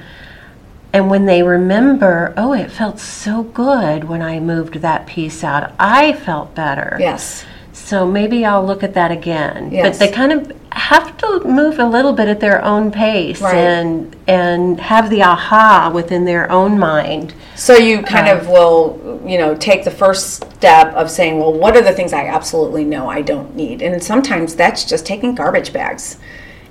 And 0.95 1.11
when 1.11 1.27
they 1.27 1.43
remember 1.43 2.33
oh 2.37 2.53
it 2.55 2.71
felt 2.71 2.99
so 2.99 3.43
good 3.43 4.05
when 4.05 4.23
i 4.23 4.39
moved 4.41 4.75
that 4.77 5.07
piece 5.07 5.43
out 5.45 5.73
i 5.79 6.13
felt 6.13 6.55
better 6.55 6.97
Yes. 6.99 7.45
so 7.73 8.07
maybe 8.07 8.45
I'll 8.47 8.65
look 8.65 8.83
at 8.85 8.95
that 8.95 9.11
again. 9.11 9.71
Yes. 9.73 9.99
But 9.99 10.07
they 10.07 10.13
kind 10.13 10.33
of 10.33 10.41
have 10.71 11.17
to 11.23 11.29
move 11.45 11.79
a 11.81 11.85
little 11.97 12.13
bit 12.13 12.29
at 12.29 12.39
their 12.41 12.65
own 12.65 12.93
pace 12.93 13.41
Right. 13.41 13.57
and 13.57 14.15
and 14.29 14.79
have 14.81 15.11
the 15.11 15.23
aha 15.23 15.91
within 15.93 16.25
their 16.25 16.49
own 16.53 16.79
mind. 16.79 17.35
So 17.57 17.75
you 17.77 18.03
kind 18.03 18.29
of 18.29 18.49
will, 18.49 19.21
you 19.27 19.39
know, 19.39 19.55
take 19.57 19.83
the 19.85 19.91
first 19.91 20.25
step 20.55 20.95
of 20.95 21.11
saying, 21.11 21.39
well, 21.41 21.53
what 21.53 21.77
are 21.77 21.83
the 21.83 21.93
things 21.93 22.13
I 22.13 22.27
absolutely 22.39 22.85
know 22.85 23.09
I 23.09 23.23
don't 23.23 23.55
need? 23.57 23.83
And 23.83 24.03
sometimes 24.03 24.55
that's 24.55 24.85
just 24.85 25.05
taking 25.05 25.35
garbage 25.35 25.73
bags 25.73 26.17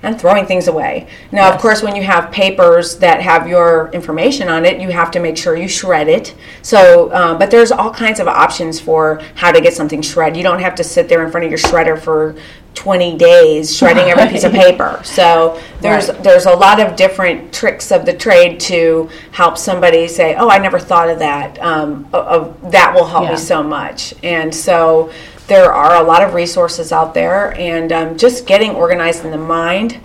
and 0.03 0.19
throwing 0.19 0.45
things 0.45 0.67
away. 0.67 1.07
Now, 1.31 1.51
of 1.51 1.59
course, 1.59 1.81
when 1.81 1.95
you 1.95 2.03
have 2.03 2.29
papers 2.31 2.97
that 2.97 3.21
have 3.21 3.47
your 3.47 3.89
information 3.93 4.49
on 4.49 4.65
it, 4.65 4.79
you 4.81 4.89
have 4.91 5.09
to 5.11 5.19
make 5.19 5.37
sure 5.37 5.55
you 5.55 5.69
shred 5.69 6.09
it. 6.09 6.35
So, 6.61 7.09
uh, 7.09 7.37
but 7.37 7.49
there's 7.49 7.71
all 7.71 7.89
kinds 7.91 8.19
of 8.19 8.27
options 8.27 8.79
for 8.79 9.21
how 9.35 9.51
to 9.53 9.61
get 9.61 9.73
something 9.73 10.01
shredded. 10.01 10.35
You 10.37 10.43
don't 10.43 10.59
have 10.59 10.75
to 10.75 10.83
sit 10.83 11.07
there 11.07 11.23
in 11.25 11.31
front 11.31 11.45
of 11.45 11.49
your 11.51 11.57
shredder 11.59 11.97
for 11.99 12.35
20 12.75 13.17
days 13.17 13.75
shredding 13.77 14.09
every 14.09 14.27
piece 14.29 14.43
of 14.43 14.51
paper. 14.51 14.99
So 15.03 15.59
there's 15.79 16.09
Right. 16.09 16.23
there's 16.23 16.47
a 16.47 16.55
lot 16.55 16.79
of 16.79 16.95
different 16.95 17.53
tricks 17.53 17.91
of 17.91 18.03
the 18.05 18.13
trade 18.13 18.59
to 18.61 19.09
help 19.31 19.59
somebody 19.59 20.07
say, 20.07 20.35
"Oh, 20.35 20.49
I 20.49 20.57
never 20.57 20.79
thought 20.79 21.07
of 21.07 21.19
that. 21.19 21.61
Um, 21.61 22.07
of, 22.11 22.25
of- 22.25 22.71
that 22.71 22.93
will 22.95 23.05
help 23.05 23.25
Yeah. 23.25 23.31
me 23.31 23.37
so 23.37 23.61
much." 23.61 24.15
And 24.23 24.53
so 24.53 25.11
there 25.47 25.73
are 25.73 26.01
a 26.01 26.03
lot 26.05 26.23
of 26.23 26.33
resources 26.33 26.91
out 26.91 27.13
there, 27.13 27.53
and 27.59 27.91
um, 27.91 28.17
just 28.17 28.45
getting 28.47 28.71
organized 28.71 29.25
in 29.25 29.31
the 29.31 29.37
mind. 29.37 29.99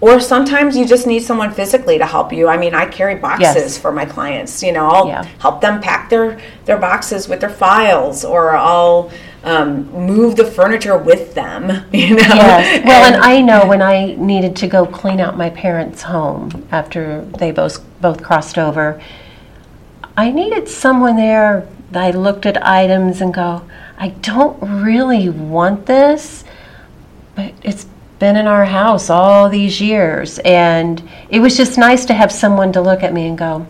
Or 0.00 0.18
sometimes 0.18 0.76
you 0.76 0.84
just 0.84 1.06
need 1.06 1.20
someone 1.22 1.52
physically 1.52 1.96
to 1.98 2.04
help 2.06 2.32
you. 2.32 2.48
I 2.48 2.56
mean, 2.56 2.74
I 2.74 2.86
carry 2.86 3.14
boxes 3.14 3.54
Yes. 3.54 3.78
for 3.78 3.92
my 3.92 4.04
clients. 4.04 4.60
You 4.60 4.72
know, 4.72 4.88
I'll 4.88 5.06
Yeah. 5.06 5.24
help 5.38 5.60
them 5.60 5.80
pack 5.80 6.10
their 6.10 6.38
their 6.64 6.76
boxes 6.76 7.28
with 7.28 7.38
their 7.40 7.48
files, 7.50 8.24
or 8.24 8.56
I'll 8.56 9.10
um, 9.44 9.88
move 9.92 10.36
the 10.36 10.44
furniture 10.44 10.96
with 10.98 11.34
them. 11.34 11.70
You 11.92 12.16
know. 12.16 12.22
Yes. 12.22 12.84
Well, 12.84 13.04
and 13.12 13.22
I 13.22 13.40
know 13.42 13.64
when 13.66 13.80
I 13.80 14.14
needed 14.18 14.56
to 14.56 14.66
go 14.66 14.86
clean 14.86 15.20
out 15.20 15.36
my 15.36 15.50
parents' 15.50 16.02
home 16.02 16.66
after 16.72 17.24
they 17.38 17.52
both 17.52 17.80
both 18.00 18.22
crossed 18.24 18.58
over, 18.58 19.00
I 20.16 20.30
needed 20.32 20.68
someone 20.68 21.16
there 21.16 21.66
I 21.94 22.10
looked 22.10 22.46
at 22.46 22.64
items 22.66 23.20
and 23.20 23.34
go, 23.34 23.62
I 24.02 24.08
don't 24.08 24.58
really 24.60 25.28
want 25.28 25.86
this, 25.86 26.42
but 27.36 27.54
it's 27.62 27.86
been 28.18 28.34
in 28.34 28.48
our 28.48 28.64
house 28.64 29.08
all 29.08 29.48
these 29.48 29.80
years 29.80 30.40
and 30.40 31.08
it 31.28 31.38
was 31.38 31.56
just 31.56 31.78
nice 31.78 32.04
to 32.06 32.12
have 32.14 32.32
someone 32.32 32.72
to 32.72 32.80
look 32.80 33.04
at 33.04 33.12
me 33.12 33.28
and 33.28 33.38
go, 33.38 33.64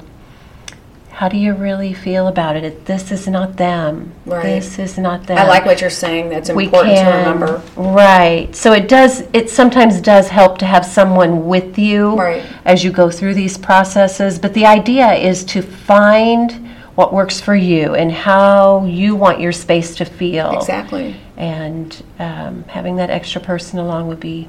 how 1.11 1.29
do 1.29 1.37
you 1.37 1.53
really 1.53 1.93
feel 1.93 2.29
about 2.29 2.57
it? 2.57 2.87
This 2.87 3.13
is 3.13 3.29
not 3.29 3.59
them. 3.59 4.15
Right. 4.25 4.43
This 4.45 4.79
is 4.79 4.97
not 4.97 5.27
them 5.27 5.37
I 5.37 5.47
like 5.47 5.67
what 5.67 5.83
you're 5.83 5.91
saying. 5.91 6.31
That's 6.31 6.49
important 6.49 6.95
can 6.95 7.13
to 7.13 7.31
remember. 7.31 7.63
right 7.77 8.57
so 8.57 8.73
it 8.73 8.89
does 8.89 9.25
it 9.35 9.51
sometimes 9.51 10.01
does 10.01 10.29
help 10.29 10.57
to 10.59 10.65
have 10.67 10.87
someone 10.87 11.47
with 11.47 11.79
you 11.79 12.17
Right. 12.17 12.43
as 12.65 12.83
you 12.83 12.91
go 12.91 13.11
through 13.11 13.35
these 13.35 13.59
processes 13.59 14.39
but 14.39 14.55
the 14.55 14.65
idea 14.65 15.13
is 15.13 15.45
to 15.45 15.61
find 15.61 16.71
what 16.95 17.13
works 17.13 17.41
for 17.41 17.55
you 17.55 17.95
and 17.95 18.13
how 18.13 18.85
you 18.85 19.15
want 19.17 19.41
your 19.41 19.53
space 19.53 19.95
to 19.97 20.05
feel 20.05 20.51
Exactly. 20.59 21.17
and 21.37 22.03
um, 22.19 22.65
having 22.65 22.97
that 22.97 23.09
extra 23.11 23.41
person 23.41 23.79
along 23.79 24.09
would 24.09 24.21
be 24.21 24.49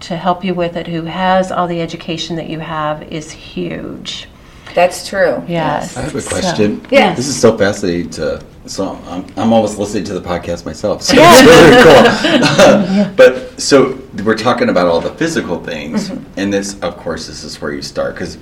to 0.00 0.16
help 0.16 0.44
you 0.44 0.54
with 0.54 0.76
it 0.76 0.86
who 0.86 1.02
has 1.02 1.50
all 1.52 1.66
the 1.66 1.80
education 1.80 2.36
that 2.36 2.48
you 2.48 2.60
have 2.60 3.02
is 3.12 3.30
huge 3.32 4.28
That's 4.74 5.06
true. 5.08 5.42
yes 5.48 5.96
I 5.96 6.02
have 6.02 6.14
a 6.14 6.20
So- 6.20 6.30
question. 6.30 6.86
Yeah. 6.90 7.14
This 7.14 7.26
is 7.26 7.38
so 7.38 7.56
fascinating 7.58 8.10
to. 8.10 8.40
So 8.66 8.96
I'm, 9.08 9.24
I'm 9.36 9.52
almost 9.52 9.78
listening 9.78 10.04
to 10.04 10.14
the 10.14 10.20
podcast 10.20 10.64
myself. 10.64 11.02
So 11.02 11.16
Yeah. 11.16 11.32
it's 11.34 11.42
really 11.50 13.04
cool. 13.04 13.14
but 13.16 13.60
so 13.60 13.98
we're 14.24 14.36
talking 14.36 14.68
about 14.68 14.86
all 14.86 15.00
the 15.00 15.14
physical 15.14 15.62
things, 15.64 16.08
Mm-hmm. 16.10 16.24
and 16.38 16.52
this, 16.52 16.78
of 16.80 16.96
course, 16.98 17.26
this 17.26 17.42
is 17.42 17.60
where 17.60 17.72
you 17.72 17.82
start 17.82 18.14
because. 18.14 18.38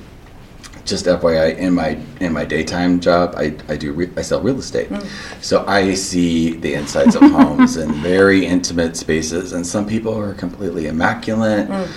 Just 0.89 1.05
FYI, 1.05 1.59
in 1.59 1.75
my 1.75 1.99
in 2.19 2.33
my 2.33 2.47
daytime 2.47 2.99
job, 2.99 3.35
I, 3.37 3.55
I 3.69 3.77
do 3.77 3.93
re- 3.93 4.09
I 4.17 4.23
sell 4.23 4.41
real 4.41 4.59
estate, 4.59 4.89
Mm. 4.89 5.05
so 5.43 5.63
I 5.67 5.93
see 5.93 6.53
the 6.57 6.73
insides 6.73 7.15
of 7.15 7.23
homes 7.31 7.77
and 7.77 7.95
very 8.15 8.47
intimate 8.47 8.97
spaces, 8.97 9.53
and 9.53 9.67
some 9.67 9.87
people 9.87 10.19
are 10.19 10.33
completely 10.33 10.87
immaculate, 10.87 11.69
Mm. 11.69 11.89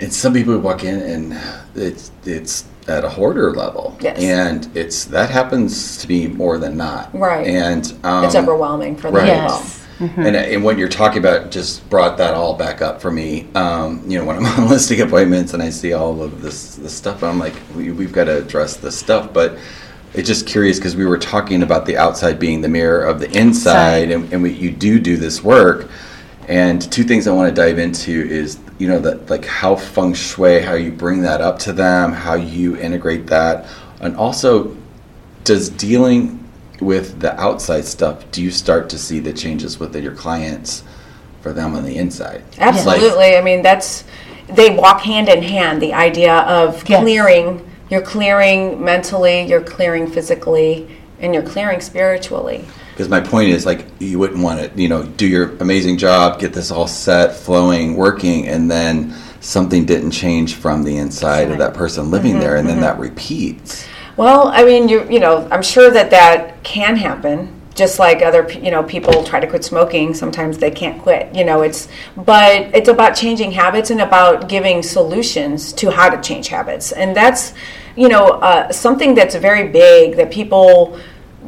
and 0.00 0.12
some 0.12 0.34
people 0.34 0.58
walk 0.58 0.84
in 0.84 1.00
and 1.00 1.40
it's 1.74 2.10
it's 2.26 2.64
at 2.86 3.02
a 3.02 3.08
hoarder 3.08 3.54
level, 3.54 3.96
Yes. 4.00 4.18
and 4.20 4.68
it's 4.76 5.06
that 5.06 5.30
happens 5.30 5.96
to 5.96 6.06
be 6.06 6.28
more 6.28 6.58
than 6.58 6.76
not, 6.76 7.08
Right. 7.14 7.46
And 7.46 7.90
um, 8.04 8.24
It's 8.24 8.34
overwhelming 8.34 8.96
for 8.96 9.10
them. 9.10 9.14
right. 9.26 9.50
as 9.50 9.80
yes 10.00 10.12
and, 10.16 10.36
and 10.36 10.64
what 10.64 10.78
you're 10.78 10.88
talking 10.88 11.18
about 11.18 11.50
just 11.50 11.88
brought 11.90 12.18
that 12.18 12.34
all 12.34 12.54
back 12.54 12.82
up 12.82 13.00
for 13.00 13.10
me. 13.10 13.48
Um, 13.54 14.02
you 14.08 14.18
know, 14.18 14.24
when 14.24 14.36
I'm 14.36 14.46
on 14.60 14.68
listing 14.68 15.00
appointments 15.00 15.54
and 15.54 15.62
I 15.62 15.70
see 15.70 15.92
all 15.92 16.22
of 16.22 16.42
this 16.42 16.76
this 16.76 16.94
stuff, 16.94 17.22
I'm 17.22 17.38
like, 17.38 17.54
we, 17.74 17.90
we've 17.90 18.12
got 18.12 18.24
to 18.24 18.38
address 18.38 18.76
this 18.76 18.96
stuff. 18.96 19.32
But 19.32 19.58
it's 20.14 20.28
just 20.28 20.46
curious 20.46 20.78
because 20.78 20.96
we 20.96 21.06
were 21.06 21.18
talking 21.18 21.62
about 21.62 21.86
the 21.86 21.96
outside 21.96 22.38
being 22.38 22.60
the 22.60 22.68
mirror 22.68 23.04
of 23.04 23.20
the 23.20 23.30
inside, 23.36 24.10
and, 24.10 24.32
and 24.32 24.42
we, 24.42 24.52
you 24.52 24.70
do 24.70 24.98
do 24.98 25.16
this 25.16 25.42
work. 25.42 25.88
And 26.46 26.80
two 26.90 27.04
things 27.04 27.28
I 27.28 27.32
want 27.32 27.54
to 27.54 27.54
dive 27.54 27.78
into 27.78 28.10
is 28.10 28.58
you 28.78 28.88
know 28.88 28.98
that 29.00 29.28
like 29.28 29.44
how 29.44 29.76
feng 29.76 30.14
shui, 30.14 30.60
how 30.60 30.74
you 30.74 30.92
bring 30.92 31.22
that 31.22 31.40
up 31.40 31.58
to 31.60 31.72
them, 31.72 32.12
how 32.12 32.34
you 32.34 32.76
integrate 32.76 33.26
that, 33.26 33.66
and 34.00 34.16
also 34.16 34.76
does 35.44 35.68
dealing 35.70 36.37
with 36.80 37.20
the 37.20 37.38
outside 37.40 37.84
stuff, 37.84 38.30
do 38.30 38.42
you 38.42 38.50
start 38.50 38.88
to 38.90 38.98
see 38.98 39.20
the 39.20 39.32
changes 39.32 39.78
with 39.78 39.94
your 39.96 40.14
clients 40.14 40.84
for 41.40 41.52
them 41.52 41.74
on 41.74 41.84
the 41.84 41.96
inside? 41.96 42.42
Absolutely. 42.58 43.36
I 43.36 43.42
mean, 43.42 43.62
that's 43.62 44.04
they 44.48 44.70
walk 44.70 45.02
hand 45.02 45.28
in 45.28 45.42
hand. 45.42 45.82
The 45.82 45.92
idea 45.92 46.38
of 46.40 46.88
Yes. 46.88 47.00
clearing, 47.00 47.68
you're 47.90 48.00
clearing 48.00 48.82
mentally, 48.82 49.42
you're 49.42 49.60
clearing 49.60 50.06
physically, 50.06 50.88
and 51.20 51.34
you're 51.34 51.42
clearing 51.42 51.80
spiritually. 51.80 52.64
Because 52.92 53.08
my 53.08 53.20
point 53.20 53.50
is, 53.50 53.64
like, 53.64 53.84
you 53.98 54.18
wouldn't 54.18 54.42
want 54.42 54.60
to, 54.60 54.80
you 54.80 54.88
know, 54.88 55.02
do 55.04 55.26
your 55.26 55.56
amazing 55.60 55.98
job, 55.98 56.40
get 56.40 56.52
this 56.52 56.70
all 56.70 56.88
set, 56.88 57.36
flowing, 57.36 57.94
working, 57.94 58.48
and 58.48 58.70
then 58.70 59.14
something 59.40 59.84
didn't 59.84 60.10
change 60.10 60.54
from 60.54 60.82
the 60.82 60.96
inside 60.96 61.50
of 61.50 61.58
that 61.58 61.74
person 61.74 62.10
living 62.10 62.40
there, 62.40 62.56
and 62.56 62.66
then 62.66 62.76
mm-hmm. 62.76 62.84
that 62.84 62.94
mm-hmm. 62.94 63.02
repeats. 63.02 63.86
Well, 64.18 64.48
I 64.48 64.64
mean, 64.64 64.88
you 64.88 65.08
you 65.08 65.20
know, 65.20 65.46
I'm 65.48 65.62
sure 65.62 65.92
that 65.92 66.10
that 66.10 66.64
can 66.64 66.96
happen. 66.96 67.54
Just 67.76 68.00
like 68.00 68.20
other, 68.20 68.50
you 68.50 68.72
know, 68.72 68.82
people 68.82 69.22
try 69.22 69.38
to 69.38 69.46
quit 69.46 69.62
smoking, 69.64 70.12
sometimes 70.12 70.58
they 70.58 70.72
can't 70.72 71.00
quit. 71.00 71.32
You 71.32 71.44
know, 71.44 71.62
it's 71.62 71.86
but 72.16 72.62
it's 72.74 72.88
about 72.88 73.14
changing 73.14 73.52
habits 73.52 73.90
and 73.90 74.00
about 74.00 74.48
giving 74.48 74.82
solutions 74.82 75.72
to 75.74 75.92
how 75.92 76.10
to 76.10 76.20
change 76.20 76.48
habits, 76.48 76.90
and 76.90 77.14
that's, 77.14 77.54
you 77.94 78.08
know, 78.08 78.24
uh, 78.42 78.72
something 78.72 79.14
that's 79.14 79.36
very 79.36 79.68
big 79.68 80.16
that 80.16 80.32
people 80.32 80.98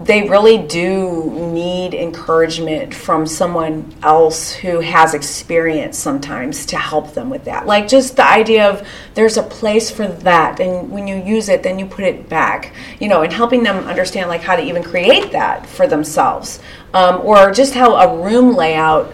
they 0.04 0.28
really 0.28 0.58
do 0.58 1.30
need 1.52 1.92
encouragement 1.94 2.94
from 2.94 3.26
someone 3.26 3.94
else 4.02 4.52
who 4.52 4.80
has 4.80 5.12
experience 5.12 5.98
sometimes 5.98 6.64
to 6.66 6.78
help 6.78 7.12
them 7.12 7.28
with 7.28 7.44
that. 7.44 7.66
Like 7.66 7.86
just 7.86 8.16
the 8.16 8.26
idea 8.26 8.70
of 8.70 8.86
there's 9.14 9.36
a 9.36 9.42
place 9.42 9.90
for 9.90 10.06
that, 10.06 10.58
and 10.58 10.90
when 10.90 11.06
you 11.06 11.16
use 11.16 11.48
it, 11.48 11.62
then 11.62 11.78
you 11.78 11.86
put 11.86 12.04
it 12.04 12.28
back, 12.28 12.72
you 12.98 13.08
know, 13.08 13.22
and 13.22 13.32
helping 13.32 13.62
them 13.62 13.84
understand 13.84 14.28
like 14.28 14.42
how 14.42 14.56
to 14.56 14.62
even 14.62 14.82
create 14.82 15.32
that 15.32 15.66
for 15.66 15.86
themselves, 15.86 16.60
um, 16.94 17.20
or 17.22 17.50
just 17.50 17.74
how 17.74 17.96
a 17.96 18.22
room 18.22 18.54
layout 18.54 19.12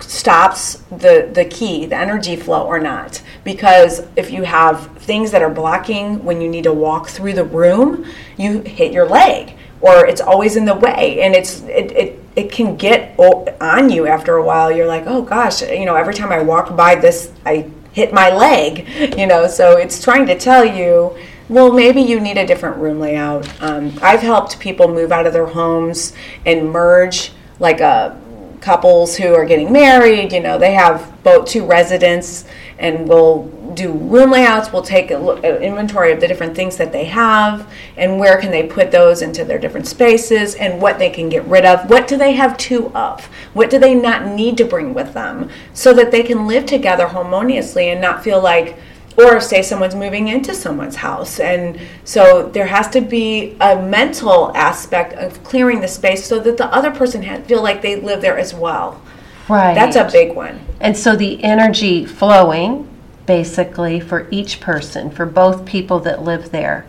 stops 0.00 0.82
the 0.90 1.30
the 1.32 1.44
key 1.44 1.86
the 1.86 1.96
energy 1.96 2.34
flow 2.34 2.66
or 2.66 2.80
not. 2.80 3.22
Because 3.44 4.06
if 4.16 4.30
you 4.32 4.42
have 4.42 4.98
things 4.98 5.30
that 5.30 5.42
are 5.42 5.50
blocking 5.50 6.24
when 6.24 6.40
you 6.40 6.48
need 6.48 6.64
to 6.64 6.72
walk 6.72 7.08
through 7.08 7.32
the 7.32 7.44
room 7.44 8.06
you 8.36 8.60
hit 8.60 8.92
your 8.92 9.08
leg 9.08 9.56
or 9.82 10.06
it's 10.06 10.20
always 10.20 10.56
in 10.56 10.64
the 10.64 10.74
way. 10.74 11.20
And 11.22 11.34
it's 11.34 11.60
it, 11.62 11.92
it 11.92 12.24
it 12.34 12.52
can 12.52 12.76
get 12.76 13.14
on 13.18 13.90
you 13.90 14.06
after 14.06 14.36
a 14.36 14.42
while. 14.42 14.72
You're 14.72 14.86
like 14.86 15.04
oh 15.06 15.22
gosh 15.22 15.62
you 15.62 15.84
know 15.84 15.96
every 15.96 16.14
time 16.14 16.32
i 16.32 16.42
walk 16.42 16.76
by 16.76 16.94
this 16.94 17.32
i 17.44 17.68
hit 17.92 18.12
my 18.12 18.30
leg 18.30 18.88
you 19.18 19.26
know 19.26 19.46
so 19.46 19.76
it's 19.76 20.02
trying 20.02 20.26
to 20.26 20.38
tell 20.38 20.64
you 20.64 21.16
well 21.48 21.72
maybe 21.72 22.00
you 22.00 22.20
need 22.20 22.38
a 22.38 22.46
different 22.46 22.76
room 22.76 23.00
layout. 23.00 23.46
Um, 23.62 23.92
i've 24.02 24.20
helped 24.20 24.58
people 24.60 24.88
move 24.88 25.12
out 25.12 25.26
of 25.26 25.32
their 25.32 25.46
homes 25.46 26.12
and 26.46 26.70
merge 26.70 27.32
like 27.58 27.80
a 27.80 28.20
couples 28.62 29.16
who 29.16 29.34
are 29.34 29.44
getting 29.44 29.72
married, 29.72 30.32
you 30.32 30.40
know, 30.40 30.56
they 30.56 30.72
have 30.72 31.12
both 31.22 31.48
two 31.48 31.66
residents 31.66 32.44
and 32.78 33.08
we'll 33.08 33.44
do 33.74 33.92
room 33.92 34.30
layouts. 34.30 34.72
We'll 34.72 34.82
take 34.82 35.10
look, 35.10 35.44
an 35.44 35.56
inventory 35.56 36.12
of 36.12 36.20
the 36.20 36.28
different 36.28 36.54
things 36.54 36.76
that 36.76 36.92
they 36.92 37.04
have 37.06 37.68
and 37.96 38.18
where 38.18 38.40
can 38.40 38.50
they 38.50 38.62
put 38.62 38.90
those 38.90 39.20
into 39.20 39.44
their 39.44 39.58
different 39.58 39.86
spaces 39.86 40.54
and 40.54 40.80
what 40.80 40.98
they 40.98 41.10
can 41.10 41.28
get 41.28 41.44
rid 41.46 41.64
of. 41.64 41.90
What 41.90 42.06
do 42.06 42.16
they 42.16 42.32
have 42.32 42.56
two 42.56 42.94
of? 42.94 43.26
What 43.52 43.68
do 43.68 43.78
they 43.78 43.94
not 43.94 44.26
need 44.26 44.56
to 44.58 44.64
bring 44.64 44.94
with 44.94 45.12
them 45.12 45.50
so 45.74 45.92
that 45.94 46.10
they 46.10 46.22
can 46.22 46.46
live 46.46 46.64
together 46.64 47.08
harmoniously 47.08 47.90
and 47.90 48.00
not 48.00 48.22
feel 48.22 48.40
like 48.40 48.76
or 49.22 49.40
say 49.40 49.62
someone's 49.62 49.94
moving 49.94 50.28
into 50.28 50.54
someone's 50.54 50.96
house 50.96 51.38
and 51.40 51.78
so 52.04 52.48
there 52.50 52.66
has 52.66 52.88
to 52.88 53.00
be 53.00 53.56
a 53.60 53.80
mental 53.82 54.50
aspect 54.56 55.12
of 55.14 55.42
clearing 55.44 55.80
the 55.80 55.88
space 55.88 56.26
so 56.26 56.38
that 56.40 56.56
the 56.56 56.66
other 56.66 56.90
person 56.90 57.22
ha- 57.22 57.40
feel 57.42 57.62
like 57.62 57.82
they 57.82 57.96
live 57.96 58.20
there 58.20 58.38
as 58.38 58.52
well 58.54 59.00
Right. 59.48 59.74
that's 59.74 59.96
a 59.96 60.04
big 60.10 60.34
one 60.34 60.60
And 60.80 60.96
so 60.96 61.14
the 61.16 61.42
energy 61.44 62.04
flowing, 62.06 62.88
basically, 63.26 64.00
for 64.00 64.26
each 64.30 64.60
person, 64.60 65.10
for 65.10 65.26
both 65.26 65.64
people 65.64 66.00
that 66.00 66.22
live 66.22 66.50
there. 66.50 66.84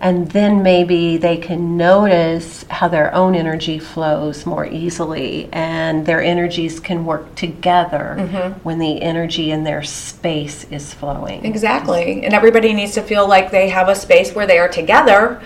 And 0.00 0.30
then 0.30 0.62
maybe 0.62 1.16
they 1.16 1.36
can 1.36 1.76
notice 1.76 2.64
how 2.70 2.86
their 2.86 3.12
own 3.14 3.34
energy 3.34 3.78
flows 3.80 4.46
more 4.46 4.64
easily 4.64 5.48
and 5.52 6.06
their 6.06 6.22
energies 6.22 6.78
can 6.80 7.04
work 7.04 7.34
together 7.34 8.16
Mm-hmm. 8.18 8.60
when 8.60 8.78
the 8.78 9.02
energy 9.02 9.50
in 9.50 9.64
their 9.64 9.82
space 9.82 10.64
is 10.70 10.94
flowing. 10.94 11.44
exactly 11.44 12.24
and 12.24 12.32
everybody 12.34 12.72
needs 12.72 12.94
to 12.94 13.02
feel 13.02 13.26
like 13.28 13.50
they 13.50 13.68
have 13.68 13.88
a 13.88 13.94
space 13.94 14.34
where 14.34 14.46
they 14.46 14.58
are 14.58 14.68
together 14.68 15.42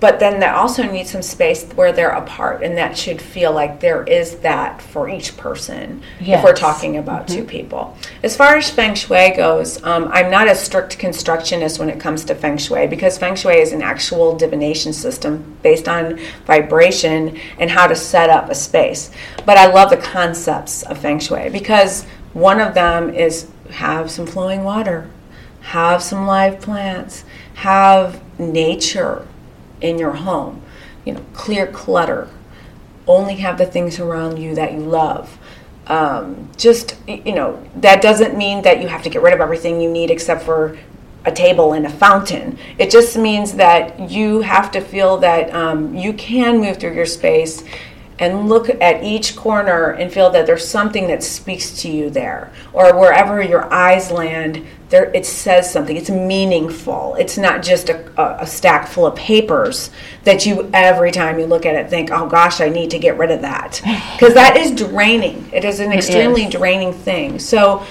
but 0.00 0.18
then 0.18 0.40
they 0.40 0.46
also 0.46 0.82
need 0.82 1.06
some 1.06 1.22
space 1.22 1.64
where 1.74 1.92
they're 1.92 2.10
apart 2.10 2.62
and 2.62 2.76
that 2.76 2.96
should 2.96 3.20
feel 3.20 3.52
like 3.52 3.80
there 3.80 4.02
is 4.04 4.36
that 4.38 4.80
for 4.80 5.08
each 5.08 5.36
person 5.36 6.02
if 6.20 6.42
we're 6.42 6.54
talking 6.54 6.96
about 6.96 7.28
two 7.28 7.44
people. 7.44 7.96
As 8.22 8.36
far 8.36 8.56
as 8.56 8.70
feng 8.70 8.94
shui 8.94 9.36
goes 9.36 9.82
um, 9.84 10.08
i'm 10.12 10.30
not 10.30 10.48
a 10.48 10.54
strict 10.54 10.98
constructionist 10.98 11.78
when 11.78 11.90
it 11.90 12.00
comes 12.00 12.24
to 12.24 12.34
feng 12.34 12.56
shui 12.56 12.86
because 12.86 13.18
feng 13.18 13.36
shui 13.36 13.60
is 13.60 13.72
an 13.72 13.82
actual 13.82 14.36
divination 14.36 14.92
system 14.92 15.56
based 15.62 15.88
on 15.88 16.18
vibration 16.46 17.38
and 17.58 17.70
how 17.70 17.86
to 17.86 17.94
set 17.94 18.30
up 18.30 18.48
a 18.48 18.54
space. 18.54 19.10
But 19.44 19.58
i 19.58 19.66
love 19.66 19.90
the 19.90 19.96
concepts 19.96 20.82
of 20.82 20.98
feng 20.98 21.20
shui 21.20 21.50
because 21.50 22.04
one 22.32 22.60
of 22.60 22.74
them 22.74 23.12
is 23.12 23.50
have 23.70 24.10
some 24.10 24.26
flowing 24.26 24.64
water 24.64 25.08
have 25.60 26.02
some 26.02 26.26
live 26.26 26.60
plants 26.60 27.24
have 27.54 28.20
nature 28.38 29.26
in 29.80 29.98
your 29.98 30.12
home. 30.12 30.62
You 31.04 31.14
know 31.14 31.24
clear 31.32 31.66
clutter. 31.66 32.28
Only 33.06 33.36
have 33.36 33.58
the 33.58 33.66
things 33.66 33.98
around 33.98 34.38
you 34.38 34.54
that 34.54 34.72
you 34.72 34.80
love. 34.80 35.38
Um, 35.86 36.48
just 36.56 36.96
you 37.08 37.34
know 37.34 37.62
that 37.76 38.02
doesn't 38.02 38.36
mean 38.36 38.62
that 38.62 38.80
you 38.80 38.88
have 38.88 39.02
to 39.02 39.10
get 39.10 39.22
rid 39.22 39.34
of 39.34 39.40
everything 39.40 39.80
you 39.80 39.90
need 39.90 40.10
except 40.10 40.42
for 40.42 40.78
a 41.24 41.32
table 41.32 41.72
and 41.72 41.86
a 41.86 41.90
fountain. 41.90 42.58
It 42.78 42.90
just 42.90 43.16
means 43.16 43.54
that 43.54 44.10
you 44.10 44.40
have 44.40 44.70
to 44.72 44.80
feel 44.80 45.18
that 45.18 45.52
um, 45.54 45.94
you 45.94 46.12
can 46.14 46.58
move 46.58 46.78
through 46.78 46.94
your 46.94 47.06
space 47.06 47.62
and 48.20 48.48
look 48.48 48.68
at 48.68 49.02
each 49.02 49.34
corner 49.34 49.90
and 49.90 50.12
feel 50.12 50.30
that 50.30 50.46
there's 50.46 50.68
something 50.68 51.08
that 51.08 51.22
speaks 51.22 51.82
to 51.82 51.90
you 51.90 52.10
there. 52.10 52.52
Or 52.72 52.96
wherever 52.96 53.42
your 53.42 53.72
eyes 53.72 54.10
land 54.10 54.64
there 54.90 55.10
it 55.14 55.24
says 55.24 55.72
something. 55.72 55.96
It's 55.96 56.10
meaningful. 56.10 57.14
It's 57.14 57.38
not 57.38 57.62
just 57.62 57.88
a, 57.88 58.20
a, 58.20 58.42
a 58.42 58.46
stack 58.46 58.88
full 58.88 59.06
of 59.06 59.14
papers 59.14 59.90
that 60.24 60.44
you 60.44 60.68
every 60.74 61.12
time 61.12 61.38
you 61.38 61.46
look 61.46 61.64
at 61.64 61.76
it 61.76 61.88
think 61.88 62.10
oh 62.10 62.28
gosh 62.28 62.60
i 62.60 62.68
need 62.68 62.90
to 62.90 62.98
get 62.98 63.16
rid 63.16 63.30
of 63.30 63.40
that. 63.40 63.80
Because 64.20 64.34
that 64.34 64.56
is 64.56 64.72
draining. 64.72 65.48
It 65.52 65.64
is 65.64 65.80
an 65.80 65.92
extremely 65.92 66.44
is. 66.44 66.52
draining 66.52 66.92
thing. 66.92 67.38
So 67.38 67.86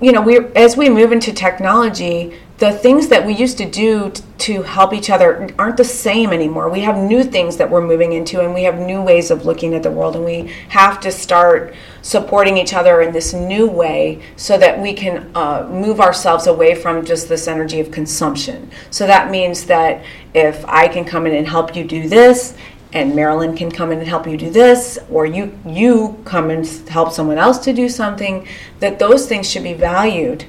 you 0.00 0.12
know 0.12 0.22
we 0.22 0.38
as 0.56 0.76
we 0.76 0.88
move 0.88 1.12
into 1.12 1.32
technology 1.32 2.38
the 2.58 2.70
things 2.70 3.08
that 3.08 3.26
we 3.26 3.34
used 3.34 3.58
to 3.58 3.68
do 3.68 4.10
t- 4.10 4.22
to 4.38 4.62
help 4.62 4.92
each 4.92 5.10
other 5.10 5.48
aren't 5.58 5.76
the 5.76 5.84
same 5.84 6.30
anymore. 6.30 6.68
We 6.68 6.80
have 6.80 6.96
new 6.96 7.24
things 7.24 7.56
that 7.56 7.68
we're 7.68 7.84
moving 7.84 8.12
into 8.12 8.40
and 8.40 8.54
we 8.54 8.62
have 8.64 8.78
new 8.78 9.02
ways 9.02 9.30
of 9.30 9.44
looking 9.44 9.74
at 9.74 9.82
the 9.82 9.90
world 9.90 10.14
and 10.14 10.24
we 10.24 10.52
have 10.68 11.00
to 11.00 11.10
start 11.10 11.74
supporting 12.02 12.56
each 12.56 12.72
other 12.72 13.00
in 13.00 13.12
this 13.12 13.32
new 13.32 13.66
way 13.66 14.22
so 14.36 14.56
that 14.58 14.78
we 14.78 14.92
can 14.92 15.30
uh, 15.34 15.66
move 15.68 16.00
ourselves 16.00 16.46
away 16.46 16.74
from 16.74 17.04
just 17.04 17.28
this 17.28 17.48
energy 17.48 17.80
of 17.80 17.90
consumption. 17.90 18.70
So 18.90 19.06
that 19.06 19.30
means 19.30 19.64
that 19.66 20.04
if 20.34 20.64
i 20.66 20.88
can 20.88 21.04
come 21.04 21.26
in 21.26 21.34
and 21.34 21.46
help 21.46 21.74
you 21.74 21.84
do 21.84 22.08
this 22.08 22.56
and 22.92 23.16
Marilyn 23.16 23.56
can 23.56 23.72
come 23.72 23.90
in 23.90 23.98
and 23.98 24.06
help 24.06 24.24
you 24.24 24.36
do 24.36 24.50
this, 24.50 25.00
or 25.10 25.26
you 25.26 25.58
you 25.66 26.16
come 26.24 26.48
and 26.50 26.64
help 26.88 27.12
someone 27.12 27.38
else 27.38 27.58
to 27.64 27.72
do 27.72 27.88
something, 27.88 28.46
that 28.78 29.00
those 29.00 29.26
things 29.26 29.50
should 29.50 29.64
be 29.64 29.74
valued 29.74 30.44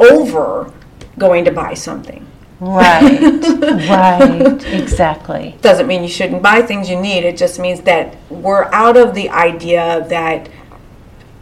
over 0.00 0.72
going 1.18 1.44
to 1.44 1.50
buy 1.50 1.74
something. 1.74 2.26
Right, 2.60 3.20
right, 3.88 4.64
exactly. 4.72 5.56
Doesn't 5.60 5.86
mean 5.86 6.02
you 6.02 6.08
shouldn't 6.08 6.42
buy 6.42 6.62
things 6.62 6.88
you 6.88 7.00
need. 7.00 7.24
It 7.24 7.36
just 7.36 7.58
means 7.58 7.80
that 7.82 8.16
we're 8.30 8.64
out 8.72 8.96
of 8.96 9.14
the 9.14 9.28
idea 9.28 10.06
that 10.08 10.48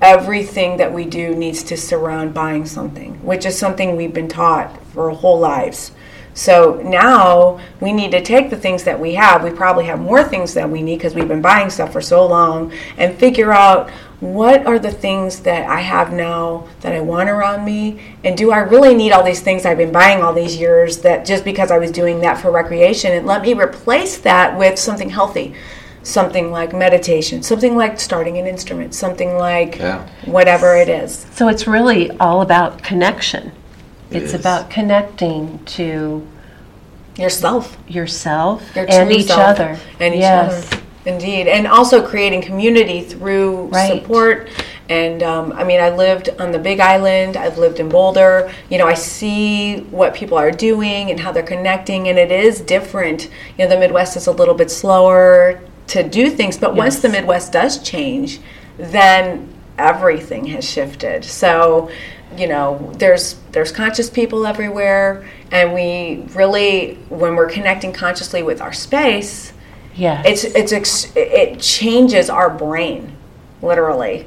everything 0.01 0.79
that 0.79 0.93
we 0.93 1.05
do 1.05 1.35
needs 1.35 1.63
to 1.63 1.77
surround 1.77 2.35
buying 2.35 2.67
something, 2.67 3.15
which 3.25 3.47
is 3.47 3.57
something 3.57 3.95
we've 3.95 4.15
been 4.15 4.29
taught 4.29 4.85
for 4.89 5.11
our 5.11 5.17
whole 5.17 5.39
lives. 5.39 5.93
So 6.35 6.81
now 6.85 7.61
we 7.81 7.93
need 7.93 8.11
to 8.13 8.23
take 8.23 8.49
the 8.49 8.57
things 8.57 8.85
that 8.85 8.99
we 8.99 9.15
have. 9.15 9.45
We 9.45 9.51
probably 9.51 9.85
have 9.85 10.01
more 10.01 10.25
things 10.25 10.55
that 10.55 10.69
we 10.69 10.81
need 10.83 10.97
because 10.97 11.15
we've 11.15 11.29
been 11.29 11.43
buying 11.43 11.69
stuff 11.69 11.93
for 11.93 12.01
so 12.01 12.27
long 12.27 12.73
and 12.97 13.15
figure 13.19 13.53
out 13.53 13.91
what 14.21 14.65
are 14.67 14.79
the 14.79 14.91
things 14.91 15.41
that 15.41 15.69
I 15.69 15.81
have 15.81 16.13
now 16.13 16.69
that 16.81 16.93
I 16.95 17.01
want 17.01 17.29
around 17.29 17.65
me 17.65 18.01
and 18.23 18.37
do 18.37 18.53
I 18.53 18.59
really 18.59 18.95
need 18.95 19.11
all 19.11 19.25
these 19.25 19.41
things 19.41 19.67
I've 19.67 19.79
been 19.79 19.93
buying 19.93 20.23
all 20.23 20.33
these 20.33 20.57
years 20.57 20.99
that 20.99 21.27
just 21.27 21.45
because 21.45 21.71
I 21.73 21.79
was 21.79 21.91
doing 21.91 22.21
that 22.21 22.39
for 22.41 22.51
recreation 22.53 23.13
and 23.13 23.27
let 23.27 23.43
me 23.43 23.53
replace 23.55 24.19
that 24.19 24.57
with 24.57 24.79
something 24.79 25.11
healthy. 25.11 25.55
Something 26.05 26.51
like 26.51 26.73
meditation, 26.73 27.43
something 27.43 27.77
like 27.77 28.01
starting 28.01 28.39
an 28.39 28.47
instrument, 28.47 28.95
something 28.95 29.37
like 29.37 29.79
Yeah. 29.79 30.07
whatever 30.25 30.77
it 30.77 30.89
is. 30.89 31.27
So 31.35 31.49
it's 31.49 31.67
really 31.67 32.11
all 32.19 32.43
about 32.43 32.83
connection. 32.83 33.53
It 34.15 34.23
It's 34.23 34.35
is. 34.35 34.41
about 34.41 34.71
connecting 34.71 35.59
to 35.77 36.27
Yourself. 37.17 37.77
yourself 37.89 38.63
your 38.75 38.87
and 38.89 39.13
each 39.13 39.27
self 39.27 39.41
other. 39.61 39.77
and 40.01 40.15
each 40.15 40.21
yes. 40.21 40.67
other 40.73 40.83
indeed 41.05 41.47
and 41.47 41.67
also 41.67 42.07
creating 42.07 42.41
community 42.41 43.03
through 43.03 43.67
Right. 43.67 43.89
support 44.01 44.49
and 44.89 45.23
um, 45.23 45.53
i 45.53 45.63
mean 45.65 45.79
i 45.81 45.91
lived 45.91 46.31
on 46.39 46.53
the 46.53 46.59
big 46.59 46.81
island 46.81 47.37
i've 47.37 47.59
lived 47.59 47.81
in 47.81 47.89
boulder 47.91 48.51
you 48.71 48.79
know 48.79 48.87
i 48.87 48.95
see 48.95 49.81
what 49.91 50.15
people 50.15 50.39
are 50.39 50.51
doing 50.53 51.11
and 51.11 51.21
how 51.21 51.31
they're 51.33 51.43
connecting 51.43 52.09
and 52.09 52.19
it 52.19 52.31
is 52.33 52.61
different 52.63 53.29
you 53.59 53.65
know 53.65 53.69
the 53.69 53.79
midwest 53.79 54.17
is 54.17 54.27
a 54.27 54.33
little 54.33 54.55
bit 54.55 54.71
slower 54.71 55.61
to 55.89 56.03
do 56.09 56.31
things 56.31 56.57
but 56.57 56.75
once 56.75 57.01
the 57.01 57.09
midwest 57.11 57.53
does 57.53 57.83
change 57.83 58.41
then 58.79 59.53
everything 59.77 60.47
has 60.47 60.65
shifted 60.69 61.25
so 61.25 61.91
you 62.37 62.47
know 62.49 62.93
there's 62.97 63.35
there's 63.53 63.73
conscious 63.73 64.09
people 64.11 64.47
everywhere 64.47 65.29
and 65.51 65.73
we 65.73 66.25
really 66.35 66.95
when 67.09 67.35
we're 67.37 67.49
connecting 67.49 67.93
consciously 67.93 68.43
with 68.43 68.61
our 68.61 68.73
space 68.73 69.53
Yes. 69.95 70.25
it's 70.27 70.45
it's 70.45 70.73
ex- 70.73 71.13
it 71.17 71.61
changes 71.61 72.31
our 72.31 72.49
brain 72.51 73.15
literally 73.61 74.27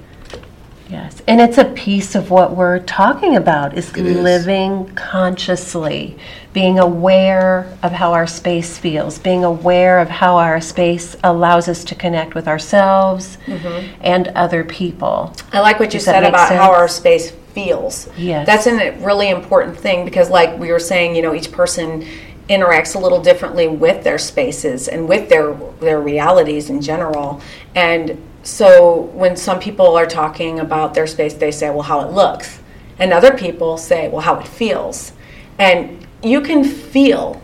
Yes, 0.88 1.20
and 1.28 1.42
it's 1.42 1.58
a 1.58 1.66
piece 1.66 2.14
of 2.14 2.30
what 2.30 2.56
we're 2.56 2.78
talking 2.80 3.36
about 3.36 3.76
is 3.76 3.90
It 3.98 4.06
is. 4.06 4.18
living 4.18 4.94
consciously, 4.94 6.16
being 6.54 6.78
aware 6.78 7.76
of 7.82 7.92
how 7.92 8.14
our 8.14 8.28
space 8.28 8.78
feels, 8.78 9.18
being 9.18 9.44
aware 9.44 9.98
of 10.00 10.10
how 10.10 10.38
our 10.38 10.62
space 10.62 11.16
allows 11.24 11.68
us 11.68 11.84
to 11.86 11.96
connect 11.96 12.36
with 12.36 12.48
ourselves 12.48 13.40
mm-hmm. 13.48 13.94
and 14.02 14.28
other 14.30 14.64
people. 14.64 15.34
i 15.54 15.60
like 15.60 15.80
what 15.80 15.88
you 15.92 15.98
Does 16.00 16.06
said 16.06 16.22
make 16.22 16.30
about 16.30 16.52
how 16.52 16.72
our 16.72 16.88
space 16.88 17.34
feels. 17.56 18.08
Yes. 18.18 18.46
that's 18.46 18.68
a 18.68 18.92
really 19.00 19.30
important 19.30 19.78
thing 19.78 20.06
because 20.06 20.30
like 20.30 20.60
we 20.60 20.72
were 20.72 20.80
saying 20.80 21.16
you 21.16 21.24
know 21.24 21.34
each 21.34 21.52
person 21.52 22.06
interacts 22.50 22.94
a 22.94 23.00
little 23.00 23.22
differently 23.22 23.68
with 23.68 24.04
their 24.04 24.20
spaces 24.20 24.88
and 24.88 25.10
with 25.10 25.30
their 25.30 25.56
their 25.80 26.00
realities 26.00 26.70
in 26.70 26.82
general. 26.82 27.42
And 27.74 28.22
so 28.44 29.10
when 29.14 29.36
some 29.36 29.60
people 29.60 29.96
are 29.96 30.06
talking 30.06 30.60
about 30.60 30.94
their 30.94 31.08
space 31.08 31.34
they 31.34 31.52
say 31.52 31.70
well 31.72 31.82
how 31.82 32.02
it 32.02 32.12
looks. 32.12 32.60
And 33.00 33.12
other 33.12 33.36
people 33.36 33.78
say 33.78 34.10
well 34.10 34.22
how 34.22 34.40
it 34.40 34.48
feels. 34.48 35.14
And 35.58 36.06
you 36.22 36.42
can 36.42 36.64
feel 36.64 37.42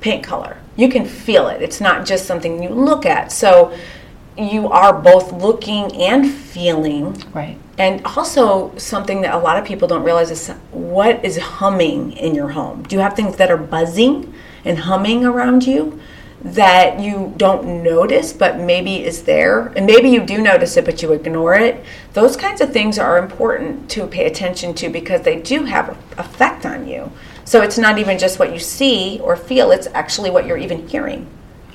paint 0.00 0.22
color. 0.22 0.58
You 0.76 0.90
can 0.90 1.06
feel 1.06 1.48
it. 1.48 1.62
It's 1.62 1.80
not 1.80 2.04
just 2.06 2.26
something 2.26 2.62
you 2.62 2.68
look 2.68 3.06
at. 3.06 3.32
So 3.32 3.76
you 4.38 4.68
are 4.68 4.92
both 4.92 5.32
looking 5.32 5.94
and 5.96 6.30
feeling 6.30 7.22
Right. 7.32 7.58
and 7.78 8.04
also, 8.04 8.72
something 8.76 9.22
that 9.22 9.34
a 9.34 9.38
lot 9.38 9.58
of 9.58 9.64
people 9.64 9.88
don't 9.88 10.02
realize 10.02 10.30
is 10.30 10.48
what 10.70 11.24
is 11.24 11.36
humming 11.38 12.12
in 12.12 12.34
your 12.34 12.48
home. 12.50 12.82
Do 12.84 12.96
you 12.96 13.02
have 13.02 13.14
things 13.14 13.36
that 13.36 13.50
are 13.50 13.56
buzzing 13.56 14.32
and 14.64 14.78
humming 14.80 15.24
around 15.24 15.66
you? 15.66 16.00
that 16.44 17.00
you 17.00 17.32
don't 17.38 17.82
notice 17.82 18.32
but 18.32 18.58
maybe 18.60 19.02
is 19.02 19.22
there 19.24 19.68
and 19.74 19.86
maybe 19.86 20.10
you 20.10 20.20
do 20.24 20.40
notice 20.40 20.76
it 20.76 20.84
but 20.84 21.02
you 21.02 21.12
ignore 21.12 21.54
it 21.54 21.82
those 22.12 22.36
kinds 22.36 22.60
of 22.60 22.72
things 22.72 22.98
are 22.98 23.18
important 23.18 23.90
to 23.90 24.06
pay 24.06 24.26
attention 24.26 24.72
to 24.74 24.88
because 24.90 25.22
they 25.22 25.40
do 25.40 25.64
have 25.64 25.88
an 25.88 25.96
effect 26.18 26.64
on 26.66 26.86
you 26.86 27.10
so 27.44 27.62
it's 27.62 27.78
not 27.78 27.98
even 27.98 28.18
just 28.18 28.38
what 28.38 28.52
you 28.52 28.58
see 28.58 29.18
or 29.24 29.34
feel 29.34 29.72
it's 29.72 29.88
actually 29.94 30.30
what 30.30 30.46
you're 30.46 30.58
even 30.58 30.86
hearing 30.86 31.26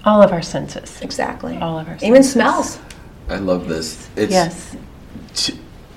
All 0.06 0.22
of 0.22 0.32
our 0.32 0.42
senses. 0.42 1.00
exactly 1.02 1.58
All 1.58 1.78
of 1.80 1.88
our 1.88 1.94
senses. 1.94 2.08
even 2.08 2.24
smells 2.24 2.80
I 3.30 3.38
love 3.38 3.68
this. 3.68 4.10
It's, 4.16 4.32
Yes. 4.32 4.76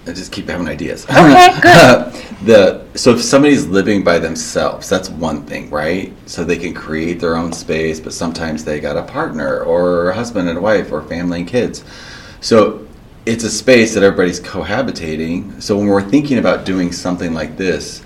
I 0.07 0.13
just 0.13 0.33
keep 0.33 0.49
having 0.49 0.69
ideas. 0.69 1.05
Okay, 1.05 1.61
good. 1.61 1.75
Uh, 1.75 2.13
the 2.45 2.85
so 2.95 3.13
if 3.13 3.23
somebody's 3.23 3.67
living 3.67 4.05
by 4.05 4.19
themselves, 4.19 4.89
that's 4.89 5.09
one 5.09 5.45
thing, 5.47 5.71
right? 5.71 6.13
So 6.27 6.45
they 6.45 6.59
can 6.59 6.75
create 6.75 7.21
their 7.21 7.37
own 7.37 7.53
space, 7.53 8.01
but 8.01 8.13
sometimes 8.13 8.65
they 8.65 8.81
got 8.81 8.97
a 8.99 9.03
partner 9.03 9.61
or 9.61 10.11
a 10.11 10.15
husband 10.15 10.49
and 10.49 10.59
a 10.59 10.61
wife 10.61 10.93
or 10.93 11.03
family 11.03 11.41
and 11.41 11.49
kids. 11.49 11.85
So 12.41 12.87
it's 13.25 13.45
a 13.45 13.51
space 13.51 13.95
that 13.95 14.03
everybody's 14.03 14.41
cohabitating. 14.41 15.63
So 15.63 15.77
when 15.79 15.87
we're 15.87 16.03
thinking 16.03 16.39
about 16.39 16.67
doing 16.67 16.93
something 16.93 17.33
like 17.33 17.57
this 17.57 18.03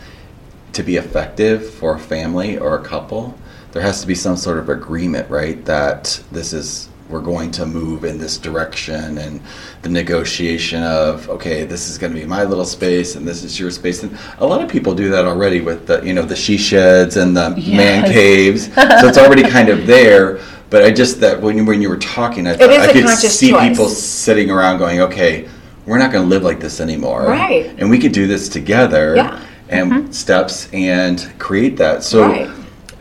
to 0.74 0.82
be 0.84 0.96
effective 0.96 1.68
for 1.68 1.96
a 1.96 1.98
family 1.98 2.58
or 2.58 2.78
a 2.78 2.82
couple, 2.84 3.36
there 3.72 3.82
has 3.82 4.00
to 4.00 4.06
be 4.06 4.14
some 4.14 4.36
sort 4.36 4.58
of 4.58 4.68
agreement, 4.68 5.28
right? 5.30 5.64
That 5.64 6.22
this 6.32 6.52
is 6.52 6.88
we're 7.08 7.20
going 7.20 7.50
to 7.50 7.64
move 7.64 8.04
in 8.04 8.18
this 8.18 8.36
direction 8.36 9.16
and 9.18 9.40
the 9.80 9.88
negotiation 9.88 10.82
of 10.82 11.26
okay 11.30 11.64
this 11.64 11.88
is 11.88 11.96
going 11.96 12.12
to 12.12 12.20
be 12.20 12.26
my 12.26 12.44
little 12.44 12.66
space 12.66 13.16
and 13.16 13.26
this 13.26 13.42
is 13.42 13.58
your 13.58 13.70
space 13.70 14.02
and 14.02 14.16
a 14.40 14.46
lot 14.46 14.62
of 14.62 14.68
people 14.68 14.94
do 14.94 15.08
that 15.08 15.24
already 15.24 15.62
with 15.62 15.86
the 15.86 16.02
you 16.04 16.12
know 16.12 16.20
the 16.22 16.36
she 16.36 16.58
sheds 16.58 17.16
and 17.16 17.34
the 17.34 17.48
man 17.74 18.04
caves 18.04 18.66
so 18.74 19.08
it's 19.08 19.16
already 19.16 19.42
kind 19.42 19.70
of 19.70 19.86
there 19.86 20.38
but 20.68 20.82
i 20.84 20.90
just 20.90 21.18
that 21.18 21.40
when 21.40 21.56
you, 21.56 21.64
when 21.64 21.80
you 21.80 21.88
were 21.88 21.96
talking 21.96 22.46
i, 22.46 22.54
thought 22.54 22.68
I 22.68 22.92
could 22.92 23.08
see 23.08 23.50
choice. 23.52 23.68
people 23.70 23.88
sitting 23.88 24.50
around 24.50 24.76
going 24.76 25.00
okay 25.00 25.48
we're 25.86 25.96
not 25.98 26.12
going 26.12 26.24
to 26.24 26.28
live 26.28 26.42
like 26.42 26.60
this 26.60 26.78
anymore 26.78 27.22
Right. 27.22 27.74
and 27.78 27.88
we 27.88 27.98
could 27.98 28.12
do 28.12 28.26
this 28.26 28.50
together 28.50 29.16
Yeah. 29.16 29.42
and 29.70 30.14
steps 30.14 30.68
and 30.74 31.26
create 31.38 31.78
that 31.78 32.02
so 32.02 32.26
right 32.28 32.50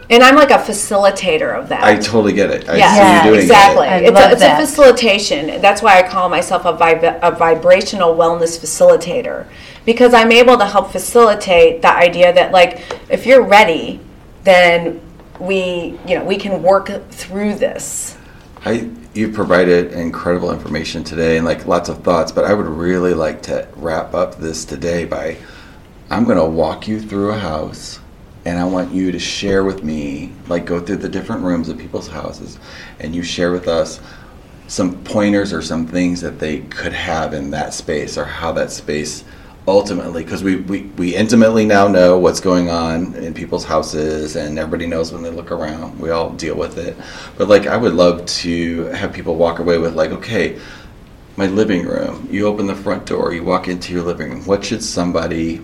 and 0.10 0.24
i'm 0.24 0.36
like 0.36 0.52
a 0.52 0.58
facilitator 0.58 1.58
of 1.58 1.70
that 1.70 1.84
i 1.84 1.96
totally 1.96 2.34
get 2.34 2.50
it 2.52 2.68
i 2.70 2.78
Yeah, 2.78 3.22
see 3.22 3.28
you 3.28 3.34
doing 3.34 3.44
exactly. 3.44 3.88
it 3.88 3.90
I 3.92 3.98
it's 4.00 4.12
love 4.12 4.30
a, 4.30 4.32
it's 4.34 4.42
that. 4.42 4.62
a 4.62 4.66
facilitation. 4.66 5.62
That's 5.62 5.82
why 5.82 6.00
I 6.00 6.08
call 6.08 6.30
myself 6.30 6.66
a, 6.66 6.74
vib- 6.74 7.20
a 7.22 7.32
vibrational 7.32 8.16
wellness 8.16 8.58
facilitator 8.60 9.48
because 9.86 10.14
I'm 10.14 10.32
able 10.32 10.58
to 10.58 10.66
help 10.66 10.92
facilitate 10.92 11.82
the 11.82 11.92
idea 11.94 12.34
that 12.34 12.52
like 12.52 12.82
if 13.10 13.26
you're 13.26 13.44
ready, 13.44 14.00
then 14.44 15.02
we 15.40 16.00
you 16.08 16.16
know 16.18 16.24
we 16.26 16.38
can 16.38 16.62
work 16.64 16.90
through 17.12 17.56
this. 17.56 18.18
I 18.66 18.90
you 19.14 19.32
provided 19.32 19.94
incredible 19.94 20.52
information 20.52 21.04
today 21.04 21.38
and 21.38 21.46
like 21.46 21.66
lots 21.66 21.90
of 21.90 22.04
thoughts, 22.04 22.32
but 22.32 22.46
I 22.46 22.54
would 22.54 22.68
really 22.68 23.14
like 23.14 23.42
to 23.44 23.68
wrap 23.76 24.14
up 24.14 24.36
this 24.38 24.64
today 24.66 25.06
by 25.06 25.38
I'm 26.10 26.24
going 26.24 26.38
to 26.38 26.46
walk 26.46 26.88
you 26.88 27.02
through 27.02 27.32
a 27.32 27.38
house 27.40 28.00
and 28.48 28.58
I 28.58 28.64
want 28.64 28.94
you 28.94 29.12
to 29.12 29.20
share 29.20 29.66
with 29.66 29.84
me 29.84 30.32
like 30.48 30.66
go 30.66 30.80
through 30.80 30.98
the 30.98 31.10
different 31.10 31.44
rooms 31.44 31.68
of 31.68 31.78
people's 31.78 32.08
houses 32.08 32.58
and 33.02 33.14
you 33.14 33.22
share 33.22 33.52
with 33.52 33.68
us 33.68 34.00
some 34.70 35.04
pointers 35.04 35.52
or 35.52 35.62
some 35.62 35.86
things 35.86 36.22
that 36.22 36.40
they 36.40 36.62
could 36.62 36.94
have 36.94 37.34
in 37.34 37.52
that 37.52 37.74
space 37.74 38.18
or 38.18 38.24
how 38.24 38.54
that 38.54 38.72
space 38.72 39.26
ultimately 39.68 40.24
because 40.24 40.44
we, 40.44 40.56
we, 40.62 40.84
we 40.98 41.14
intimately 41.14 41.66
now 41.66 41.90
know 41.90 42.18
what's 42.18 42.40
going 42.40 42.70
on 42.70 43.14
in 43.16 43.34
people's 43.34 43.66
houses 43.66 44.38
and 44.38 44.58
everybody 44.58 44.88
knows 44.88 45.12
when 45.12 45.24
they 45.24 45.30
look 45.30 45.52
around. 45.52 46.00
We 46.00 46.12
all 46.12 46.30
deal 46.30 46.56
with 46.56 46.78
it. 46.78 46.96
But 47.38 47.50
like 47.50 47.68
i 47.68 47.76
would 47.76 47.96
love 47.96 48.26
to 48.26 48.86
have 48.86 49.12
people 49.12 49.36
walk 49.36 49.60
away 49.60 49.78
with 49.78 49.94
like 49.94 50.12
okay 50.12 50.58
my 51.36 51.48
living 51.48 51.86
room. 51.86 52.30
You 52.32 52.48
open 52.48 52.66
the 52.66 52.76
front 52.76 53.06
door. 53.06 53.34
You 53.34 53.44
walk 53.44 53.68
into 53.68 53.92
your 53.92 54.04
living 54.04 54.32
room. 54.32 54.46
What 54.46 54.64
should 54.64 54.82
somebody 54.82 55.62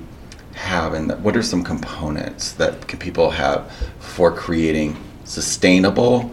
have 0.56 0.94
and 0.94 1.12
what 1.24 1.36
are 1.36 1.44
some 1.44 1.63
components 1.63 2.54
that 2.54 2.88
can 2.88 3.00
people 3.00 3.32
have 3.32 3.72
for 4.00 4.32
creating 4.32 4.96
sustainable 5.24 6.32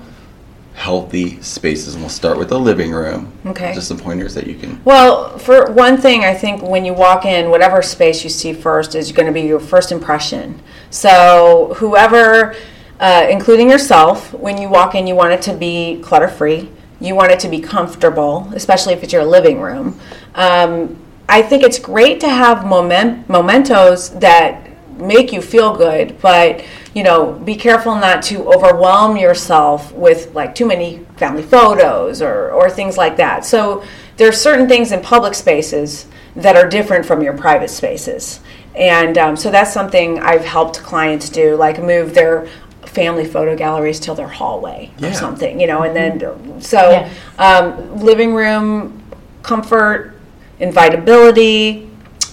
healthy 0.75 1.41
spaces 1.43 1.95
and 1.95 2.03
we'll 2.03 2.09
start 2.09 2.39
with 2.39 2.49
the 2.49 2.59
living 2.59 2.91
room 2.93 3.31
Okay. 3.45 3.75
just 3.75 3.89
some 3.89 3.99
pointers 3.99 4.35
that 4.35 4.47
you 4.47 4.55
can 4.55 4.81
Well, 4.85 5.37
for 5.39 5.71
one 5.73 5.97
thing, 5.99 6.25
I 6.25 6.35
think 6.35 6.63
when 6.63 6.85
you 6.85 6.95
walk 6.95 7.25
in, 7.25 7.51
whatever 7.51 7.83
space 7.83 8.25
you 8.25 8.31
see 8.31 8.53
first 8.53 8.95
is 8.95 9.13
going 9.13 9.27
to 9.27 9.33
be 9.33 9.43
your 9.43 9.61
first 9.61 9.93
impression. 9.93 10.61
So, 10.91 11.75
whoever, 11.77 12.55
uh, 12.99 13.27
including 13.31 13.69
yourself, 13.69 14.33
when 14.33 14.57
you 14.59 14.69
walk 14.69 14.95
in, 14.95 15.07
you 15.07 15.15
want 15.15 15.33
it 15.33 15.43
to 15.43 15.55
be 15.55 16.01
clutter 16.03 16.29
free. 16.29 16.71
You 17.01 17.15
want 17.15 17.31
it 17.33 17.41
to 17.41 17.49
be 17.49 17.61
comfortable, 17.61 18.51
especially 18.55 18.93
if 18.95 19.03
it's 19.03 19.13
your 19.13 19.25
living 19.25 19.61
room. 19.61 19.99
Um, 20.35 20.97
I 21.31 21.43
think 21.43 21.62
it's 21.62 21.79
great 21.79 22.19
to 22.21 22.29
have 22.29 22.66
moment, 22.66 23.29
mementos 23.29 24.11
that 24.19 24.69
make 24.99 25.33
you 25.33 25.40
feel 25.40 25.77
good, 25.77 26.21
but 26.21 26.64
you 26.93 27.05
know, 27.05 27.33
be 27.33 27.55
careful 27.55 27.95
not 27.95 28.21
to 28.25 28.53
overwhelm 28.53 29.16
yourself 29.16 29.93
with 29.93 30.35
like 30.35 30.57
too 30.57 30.66
many 30.66 30.99
family 31.16 31.43
photos 31.45 32.21
or, 32.21 32.51
or 32.51 32.69
things 32.69 32.99
like 32.99 33.16
that. 33.19 33.45
So 33.45 33.85
there's 34.16 34.40
certain 34.40 34.66
things 34.69 34.90
in 34.90 35.01
public 35.01 35.35
spaces 35.35 36.07
that 36.35 36.57
are 36.57 36.69
different 36.69 37.07
from 37.07 37.23
your 37.23 37.37
private 37.37 37.71
spaces. 37.71 38.40
And 38.75 39.16
um, 39.19 39.37
so 39.37 39.51
that's 39.53 39.73
something 39.73 40.19
I've 40.19 40.45
helped 40.45 40.79
clients 40.83 41.29
do, 41.31 41.55
like 41.57 41.81
move 41.81 42.12
their 42.12 42.49
family 42.87 43.25
photo 43.25 43.57
galleries 43.57 44.01
to 44.01 44.14
their 44.14 44.29
hallway 44.29 44.90
Yeah. 44.99 45.11
or 45.11 45.14
something, 45.14 45.61
you 45.61 45.69
know, 45.69 45.83
and 45.83 45.95
then 45.95 46.61
so 46.61 46.90
Yes. 46.90 47.16
um, 47.38 48.01
living 48.03 48.35
room 48.35 49.01
comfort, 49.45 50.14
invitability. 50.61 51.88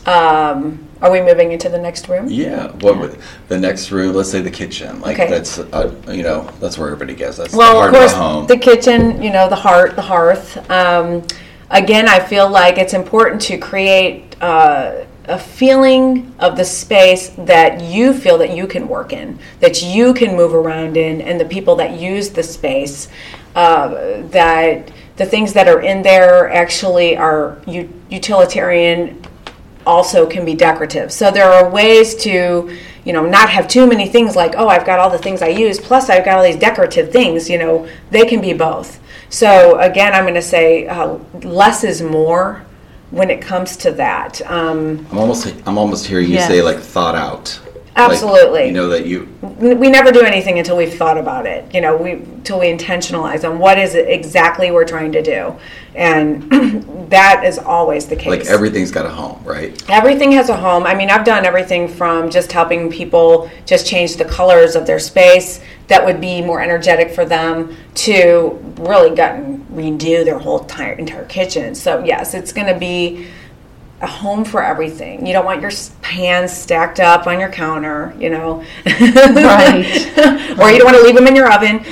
Um, 0.05 0.87
are 1.01 1.11
we 1.11 1.21
moving 1.21 1.51
into 1.51 1.69
the 1.69 1.77
next 1.77 2.09
room? 2.09 2.27
yeah 2.29 2.71
what 2.77 2.97
would 2.97 3.19
the 3.49 3.57
next 3.59 3.91
room 3.91 4.15
let's 4.15 4.31
say 4.31 4.41
the 4.41 4.49
kitchen 4.49 4.99
like 5.01 5.19
Okay. 5.19 5.29
that's 5.29 5.59
uh, 5.59 5.93
you 6.09 6.23
know 6.23 6.49
that's 6.59 6.77
where 6.77 6.87
everybody 6.87 7.13
gets 7.13 7.37
that's 7.37 7.53
Well, 7.53 7.81
the 7.81 7.87
of 7.87 7.93
course, 7.93 8.11
of 8.13 8.17
the 8.17 8.23
home 8.23 8.47
the 8.47 8.57
kitchen, 8.57 9.21
you 9.21 9.31
know, 9.31 9.47
the 9.47 9.55
heart, 9.55 9.95
the 9.95 10.01
hearth. 10.01 10.57
Um, 10.71 11.23
again, 11.69 12.07
I 12.09 12.19
feel 12.19 12.49
like 12.49 12.77
it's 12.77 12.93
important 12.93 13.41
to 13.43 13.57
create 13.57 14.35
uh, 14.41 15.05
a 15.25 15.37
feeling 15.37 16.33
of 16.39 16.55
the 16.57 16.63
space 16.65 17.29
that 17.37 17.81
you 17.81 18.13
feel 18.13 18.37
that 18.39 18.55
you 18.55 18.65
can 18.65 18.87
work 18.87 19.11
in, 19.13 19.37
that 19.59 19.83
you 19.83 20.13
can 20.13 20.35
move 20.35 20.53
around 20.53 20.95
in, 20.97 21.21
and 21.21 21.39
the 21.39 21.45
people 21.45 21.75
that 21.75 21.99
use 21.99 22.29
the 22.29 22.41
space, 22.43 23.09
uh, 23.55 24.21
that 24.29 24.89
the 25.17 25.25
things 25.25 25.53
that 25.53 25.67
are 25.67 25.81
in 25.81 26.01
there 26.03 26.49
actually 26.51 27.17
are 27.17 27.57
u- 27.67 27.91
utilitarian 28.09 29.21
also 29.85 30.25
can 30.27 30.45
be 30.45 30.53
decorative. 30.53 31.11
So 31.11 31.31
there 31.31 31.49
are 31.51 31.69
ways 31.69 32.13
to, 32.23 32.75
you 33.05 33.13
know, 33.13 33.25
not 33.25 33.49
have 33.49 33.67
too 33.67 33.87
many 33.87 34.07
things 34.07 34.35
like, 34.35 34.53
oh, 34.57 34.67
I've 34.67 34.85
got 34.85 34.99
all 34.99 35.09
the 35.09 35.17
things 35.17 35.41
I 35.41 35.47
use, 35.47 35.79
plus 35.79 36.09
I've 36.09 36.25
got 36.25 36.37
all 36.37 36.43
these 36.43 36.57
decorative 36.57 37.11
things, 37.11 37.49
you 37.49 37.57
know, 37.57 37.87
they 38.11 38.25
can 38.25 38.41
be 38.41 38.53
both. 38.53 38.99
So 39.29 39.79
again, 39.79 40.13
I'm 40.13 40.23
going 40.23 40.33
to 40.35 40.41
say 40.41 40.87
uh, 40.87 41.17
less 41.43 41.83
is 41.83 42.01
more 42.01 42.63
when 43.11 43.29
it 43.29 43.41
comes 43.41 43.77
to 43.77 43.91
that. 43.93 44.41
Um, 44.51 45.07
i'm 45.11 45.17
almost 45.17 45.53
i'm 45.65 45.77
almost 45.77 46.05
hearing 46.05 46.27
you 46.27 46.33
Yes. 46.35 46.49
say 46.49 46.61
like 46.61 46.77
thought 46.79 47.15
out 47.15 47.57
Like, 47.97 48.11
Absolutely. 48.11 48.67
you 48.67 48.73
know 48.73 48.89
that 48.89 49.07
you 49.07 49.27
we 49.41 49.89
never 49.89 50.11
do 50.11 50.21
anything 50.21 50.59
until 50.59 50.77
we've 50.77 50.93
thought 50.93 51.17
about 51.17 51.47
it. 51.47 51.73
You 51.73 51.81
know, 51.81 51.97
we 51.97 52.11
until 52.11 52.59
we 52.59 52.67
intentionalize 52.67 53.43
on 53.43 53.57
what 53.57 53.79
is 53.79 53.95
it 53.95 54.07
exactly 54.07 54.69
we're 54.69 54.85
trying 54.85 55.11
to 55.13 55.23
do, 55.23 55.55
and 55.95 56.43
that 57.09 57.43
is 57.43 57.57
always 57.57 58.05
the 58.05 58.15
case. 58.15 58.27
like 58.27 58.45
everything's 58.45 58.91
got 58.91 59.07
a 59.07 59.09
home 59.09 59.43
right 59.43 59.83
Everything 59.89 60.31
has 60.33 60.49
a 60.49 60.55
home. 60.55 60.85
I 60.85 60.93
mean, 60.93 61.09
I've 61.09 61.25
done 61.25 61.43
everything 61.43 61.87
from 61.87 62.29
just 62.29 62.51
helping 62.51 62.91
people 62.91 63.49
just 63.65 63.87
change 63.87 64.17
the 64.17 64.25
colors 64.25 64.75
of 64.75 64.85
their 64.85 64.99
space 64.99 65.59
that 65.87 66.05
would 66.05 66.21
be 66.21 66.41
more 66.41 66.61
energetic 66.61 67.09
for 67.09 67.25
them 67.25 67.75
to 67.95 68.59
really 68.77 69.15
gut 69.15 69.35
and 69.35 69.67
redo 69.69 70.23
their 70.23 70.37
whole 70.37 70.61
entire, 70.61 70.93
entire 70.93 71.25
kitchen. 71.25 71.73
So, 71.73 72.03
yes, 72.03 72.35
it's 72.35 72.53
going 72.53 72.67
to 72.71 72.77
be 72.77 73.27
a 74.01 74.07
home 74.07 74.45
for 74.45 74.63
everything. 74.63 75.25
You 75.25 75.33
don't 75.33 75.45
want 75.45 75.61
your 75.61 75.71
pans 76.01 76.51
stacked 76.51 76.99
up 76.99 77.25
on 77.25 77.39
your 77.39 77.49
counter, 77.49 78.15
you 78.19 78.29
know. 78.29 78.63
Right. 78.85 79.85
or 80.59 80.69
you 80.71 80.77
don't 80.77 80.85
want 80.85 80.97
to 80.97 81.03
leave 81.03 81.15
them 81.15 81.27
in 81.27 81.35
your 81.35 81.51
oven. 81.51 81.79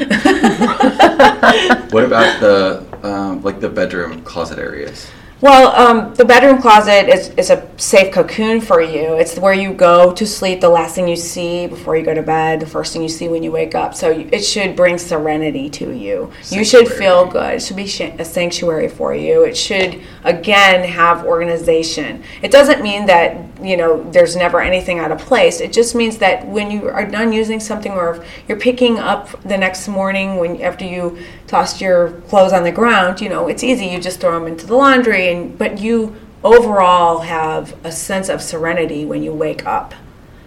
what 1.92 2.04
about 2.04 2.40
the 2.40 2.86
um, 3.04 3.42
like 3.44 3.60
the 3.60 3.70
bedroom 3.70 4.22
closet 4.24 4.60
areas 4.60 5.10
Well, 5.42 5.76
um, 5.76 6.14
the 6.16 6.24
bedroom 6.24 6.62
closet 6.62 7.10
is, 7.10 7.30
is 7.32 7.50
a 7.50 7.68
safe 7.78 8.14
cocoon 8.14 8.62
for 8.62 8.82
you. 8.82 9.16
It's 9.16 9.38
where 9.38 9.54
you 9.54 9.74
go 9.74 10.14
to 10.14 10.26
sleep, 10.26 10.62
the 10.62 10.70
last 10.70 10.96
thing 10.96 11.10
you 11.10 11.18
see 11.18 11.68
before 11.68 11.98
you 11.98 12.06
go 12.06 12.14
to 12.14 12.22
bed, 12.24 12.62
the 12.62 12.66
first 12.66 12.94
thing 12.94 13.02
you 13.04 13.10
see 13.10 13.28
when 13.28 13.44
you 13.44 13.52
wake 13.52 13.76
up. 13.76 13.94
So 13.94 14.10
you- 14.12 14.30
it 14.32 14.44
should 14.46 14.78
bring 14.78 14.98
serenity 14.98 15.70
to 15.72 15.92
you. 15.92 16.32
You 16.50 16.64
should 16.64 16.88
feel 16.88 17.26
good. 17.26 17.56
It 17.56 17.62
should 17.62 17.76
be 17.76 17.86
sh- 17.86 18.02
a 18.18 18.24
sanctuary 18.24 18.88
for 18.88 19.14
you. 19.14 19.44
It 19.44 19.58
should, 19.58 20.00
again, 20.24 20.86
have 20.88 21.26
organization. 21.26 22.24
It 22.42 22.50
doesn't 22.50 22.82
mean 22.82 23.06
that 23.08 23.36
you 23.62 23.78
know 23.78 24.04
there's 24.12 24.36
never 24.36 24.62
anything 24.62 25.00
out 25.00 25.12
of 25.12 25.20
place. 25.20 25.62
It 25.62 25.72
just 25.74 25.96
means 25.96 26.18
that 26.18 26.48
when 26.48 26.72
you 26.72 26.90
are 26.90 27.06
done 27.06 27.32
using 27.32 27.60
something, 27.60 27.92
or 27.92 28.24
you're 28.48 28.60
picking 28.60 29.00
up 29.00 29.42
the 29.44 29.58
next 29.58 29.88
morning 29.88 30.38
when 30.38 30.62
after 30.62 30.86
you 30.86 31.18
tossed 31.48 31.82
your 31.82 32.12
clothes 32.28 32.54
on 32.54 32.64
the 32.64 32.72
ground, 32.72 33.22
you 33.22 33.30
know 33.30 33.48
it's 33.48 33.64
easy. 33.64 33.86
You 33.88 34.00
just 34.00 34.20
throw 34.20 34.34
them 34.38 34.48
into 34.48 34.66
the 34.66 34.76
laundry, 34.76 35.32
and 35.32 35.58
but 35.58 35.80
you 35.80 36.16
overall 36.44 37.20
have 37.20 37.76
a 37.84 37.92
sense 37.92 38.30
of 38.30 38.42
serenity 38.42 39.06
when 39.06 39.24
you 39.24 39.34
wake 39.34 39.66
up, 39.66 39.94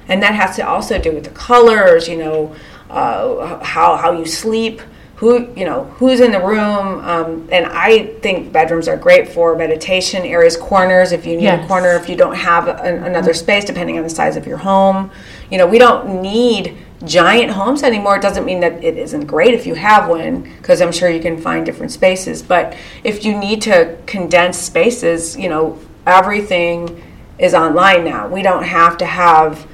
and 0.06 0.22
that 0.22 0.34
has 0.34 0.56
to 0.56 0.66
also 0.66 0.98
do 0.98 1.12
with 1.12 1.24
the 1.24 1.30
colors. 1.30 2.08
You 2.08 2.18
know 2.18 2.56
uh, 2.90 3.62
how 3.64 3.96
how 3.96 4.12
you 4.12 4.26
sleep 4.26 4.82
who 5.18 5.52
you 5.54 5.64
know 5.64 5.84
who's 5.98 6.20
in 6.20 6.30
the 6.30 6.40
room 6.40 7.00
um, 7.04 7.48
and 7.50 7.66
i 7.66 8.06
think 8.20 8.52
bedrooms 8.52 8.86
are 8.86 8.96
great 8.96 9.28
for 9.28 9.56
meditation 9.56 10.22
areas 10.22 10.56
corners 10.56 11.10
if 11.10 11.26
you 11.26 11.36
need 11.36 11.42
Yes. 11.42 11.64
a 11.64 11.66
corner 11.68 11.90
if 11.96 12.08
you 12.08 12.16
don't 12.16 12.36
have 12.36 12.68
an, 12.68 13.02
another 13.04 13.34
space 13.34 13.64
depending 13.64 13.96
on 13.96 14.04
the 14.04 14.10
size 14.10 14.36
of 14.36 14.46
your 14.46 14.58
home. 14.58 15.10
You 15.50 15.58
know 15.58 15.66
we 15.66 15.78
don't 15.78 16.22
need 16.22 16.76
giant 17.04 17.52
homes 17.52 17.82
anymore. 17.82 18.16
It 18.16 18.22
doesn't 18.22 18.44
mean 18.44 18.60
that 18.60 18.82
it 18.82 18.96
isn't 18.96 19.26
great 19.26 19.54
if 19.54 19.66
you 19.66 19.74
have 19.74 20.08
one 20.08 20.42
because 20.42 20.80
i'm 20.80 20.92
sure 20.92 21.08
you 21.10 21.20
can 21.20 21.36
find 21.40 21.66
different 21.66 21.90
spaces. 21.92 22.42
But 22.42 22.76
if 23.02 23.24
you 23.24 23.36
need 23.36 23.62
to 23.62 23.96
condense 24.06 24.56
spaces 24.58 25.36
you 25.36 25.48
know 25.48 25.78
everything 26.06 27.02
is 27.38 27.54
online 27.54 28.04
now. 28.04 28.28
We 28.28 28.42
don't 28.42 28.64
have 28.64 28.98
to 28.98 29.06
have 29.06 29.66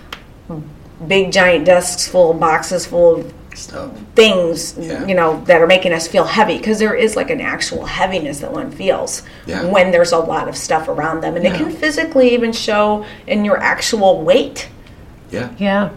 big 1.06 1.32
giant 1.32 1.64
desks 1.66 2.08
full 2.08 2.30
of 2.32 2.40
boxes 2.40 2.86
full 2.86 3.16
of 3.16 3.43
Stuff. 3.54 3.90
things 4.14 4.74
Yeah. 4.78 5.06
you 5.06 5.14
know 5.14 5.42
that 5.46 5.60
are 5.62 5.66
making 5.66 5.92
us 5.92 6.06
feel 6.08 6.24
heavy 6.24 6.58
because 6.58 6.78
there 6.80 6.94
is 6.94 7.14
like 7.16 7.30
an 7.30 7.40
actual 7.40 7.86
heaviness 7.86 8.40
that 8.40 8.52
one 8.52 8.70
feels 8.70 9.22
Yeah. 9.46 9.64
when 9.66 9.90
there's 9.92 10.12
a 10.12 10.18
lot 10.18 10.48
of 10.48 10.56
stuff 10.56 10.88
around 10.88 11.20
them 11.22 11.36
and 11.36 11.46
it 11.46 11.54
can 11.54 11.70
physically 11.70 12.34
even 12.34 12.52
show 12.52 13.04
in 13.26 13.44
your 13.44 13.56
actual 13.58 14.22
weight 14.22 14.68
Yeah. 15.30 15.50
Yeah. 15.58 15.90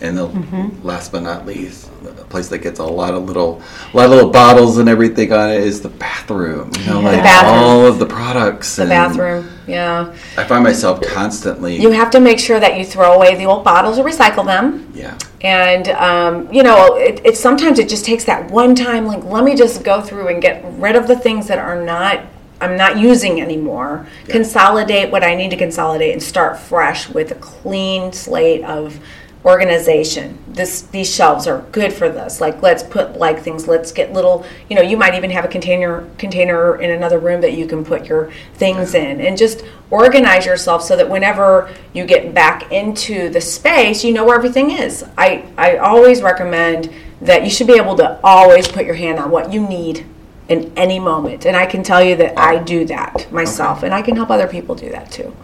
And 0.00 0.16
the 0.18 0.28
Mm-hmm. 0.28 0.86
last 0.86 1.10
but 1.12 1.22
not 1.22 1.44
least, 1.46 1.87
a 2.08 2.24
place 2.24 2.48
that 2.48 2.58
gets 2.58 2.78
a 2.78 2.84
lot 2.84 3.14
of 3.14 3.24
little, 3.24 3.62
a 3.92 3.96
lot 3.96 4.06
of 4.06 4.10
little 4.10 4.30
bottles 4.30 4.78
and 4.78 4.88
everything 4.88 5.32
on 5.32 5.50
it 5.50 5.60
is 5.60 5.80
the 5.80 5.88
bathroom. 5.88 6.70
You 6.80 6.86
know, 6.86 7.00
like 7.00 7.22
bathroom. 7.22 7.54
all 7.54 7.86
of 7.86 7.98
the 7.98 8.06
products. 8.06 8.76
the 8.76 8.86
bathroom 8.86 9.48
yeah 9.68 10.16
I 10.36 10.44
find 10.44 10.64
myself 10.64 11.00
constantly. 11.02 11.80
you 11.80 11.90
have 11.90 12.10
to 12.12 12.20
make 12.20 12.38
sure 12.38 12.58
that 12.58 12.78
you 12.78 12.84
throw 12.84 13.12
away 13.12 13.34
the 13.36 13.44
old 13.44 13.64
bottles 13.64 13.98
or 13.98 14.04
recycle 14.04 14.44
them 14.44 14.90
yeah. 14.94 15.16
and 15.42 15.88
um, 15.90 16.52
you 16.52 16.62
know 16.62 16.96
it, 16.96 17.24
it 17.24 17.36
sometimes 17.36 17.78
it 17.78 17.88
just 17.88 18.04
takes 18.04 18.24
that 18.24 18.50
one 18.50 18.74
time 18.74 19.06
like 19.06 19.22
let 19.24 19.44
me 19.44 19.54
just 19.54 19.84
go 19.84 20.00
through 20.00 20.28
and 20.28 20.42
get 20.42 20.64
rid 20.78 20.96
of 20.96 21.06
the 21.06 21.16
things 21.16 21.46
that 21.48 21.58
are 21.58 21.84
not 21.84 22.24
i'm 22.60 22.76
not 22.76 22.98
using 22.98 23.40
anymore 23.40 24.06
consolidate 24.26 25.12
what 25.12 25.22
i 25.22 25.34
need 25.34 25.50
to 25.50 25.56
consolidate 25.56 26.12
and 26.12 26.22
start 26.22 26.58
fresh 26.58 27.08
with 27.08 27.30
a 27.30 27.36
clean 27.36 28.12
slate 28.12 28.64
of 28.64 28.98
organization 29.44 30.36
this 30.48 30.82
these 30.82 31.12
shelves 31.12 31.46
are 31.46 31.62
good 31.70 31.92
for 31.92 32.08
this 32.08 32.40
like 32.40 32.60
let's 32.60 32.82
put 32.82 33.16
like 33.16 33.38
things 33.40 33.68
let's 33.68 33.92
get 33.92 34.12
little 34.12 34.44
you 34.68 34.74
know 34.74 34.82
you 34.82 34.96
might 34.96 35.14
even 35.14 35.30
have 35.30 35.44
a 35.44 35.48
container 35.48 36.08
container 36.18 36.76
in 36.80 36.90
another 36.90 37.18
room 37.20 37.40
that 37.40 37.52
you 37.52 37.64
can 37.66 37.84
put 37.84 38.04
your 38.06 38.30
things 38.54 38.94
in 38.94 39.20
and 39.20 39.38
just 39.38 39.64
organize 39.90 40.44
yourself 40.44 40.82
so 40.82 40.96
that 40.96 41.08
whenever 41.08 41.72
you 41.94 42.04
get 42.04 42.34
back 42.34 42.70
into 42.72 43.28
the 43.30 43.40
space 43.40 44.02
you 44.04 44.12
know 44.12 44.24
where 44.24 44.36
everything 44.36 44.70
is 44.72 45.04
i 45.16 45.44
i 45.56 45.76
always 45.76 46.20
recommend 46.20 46.92
that 47.20 47.44
you 47.44 47.50
should 47.50 47.66
be 47.68 47.74
able 47.76 47.96
to 47.96 48.18
always 48.24 48.66
put 48.68 48.84
your 48.84 48.94
hand 48.94 49.18
on 49.20 49.30
what 49.30 49.52
you 49.52 49.66
need 49.66 50.04
in 50.48 50.72
any 50.76 50.98
moment 50.98 51.46
and 51.46 51.56
i 51.56 51.64
can 51.64 51.82
tell 51.84 52.02
you 52.02 52.16
that 52.16 52.36
i 52.36 52.58
do 52.62 52.84
that 52.84 53.30
myself 53.32 53.82
and 53.84 53.94
i 53.94 54.02
can 54.02 54.16
help 54.16 54.30
other 54.30 54.48
people 54.48 54.74
do 54.74 54.90
that 54.90 55.10
too 55.12 55.34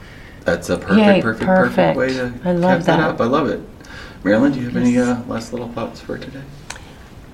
That's 0.45 0.69
a 0.69 0.77
perfect, 0.79 0.97
Yay, 0.99 1.23
perfect, 1.23 1.47
perfect. 1.47 1.97
perfect 1.97 1.97
way 1.97 2.09
to 2.13 2.35
I 2.45 2.53
love 2.53 2.81
cap 2.81 2.87
that 2.87 2.97
that. 2.99 3.01
up. 3.01 3.21
I 3.21 3.25
love 3.27 3.49
it. 3.49 3.61
Marilyn, 4.25 4.53
do 4.53 4.61
you 4.61 4.67
have 4.67 4.77
any 4.77 4.99
uh, 4.99 5.23
last 5.25 5.53
little 5.53 5.69
thoughts 5.69 6.01
for 6.01 6.17
today? 6.17 6.43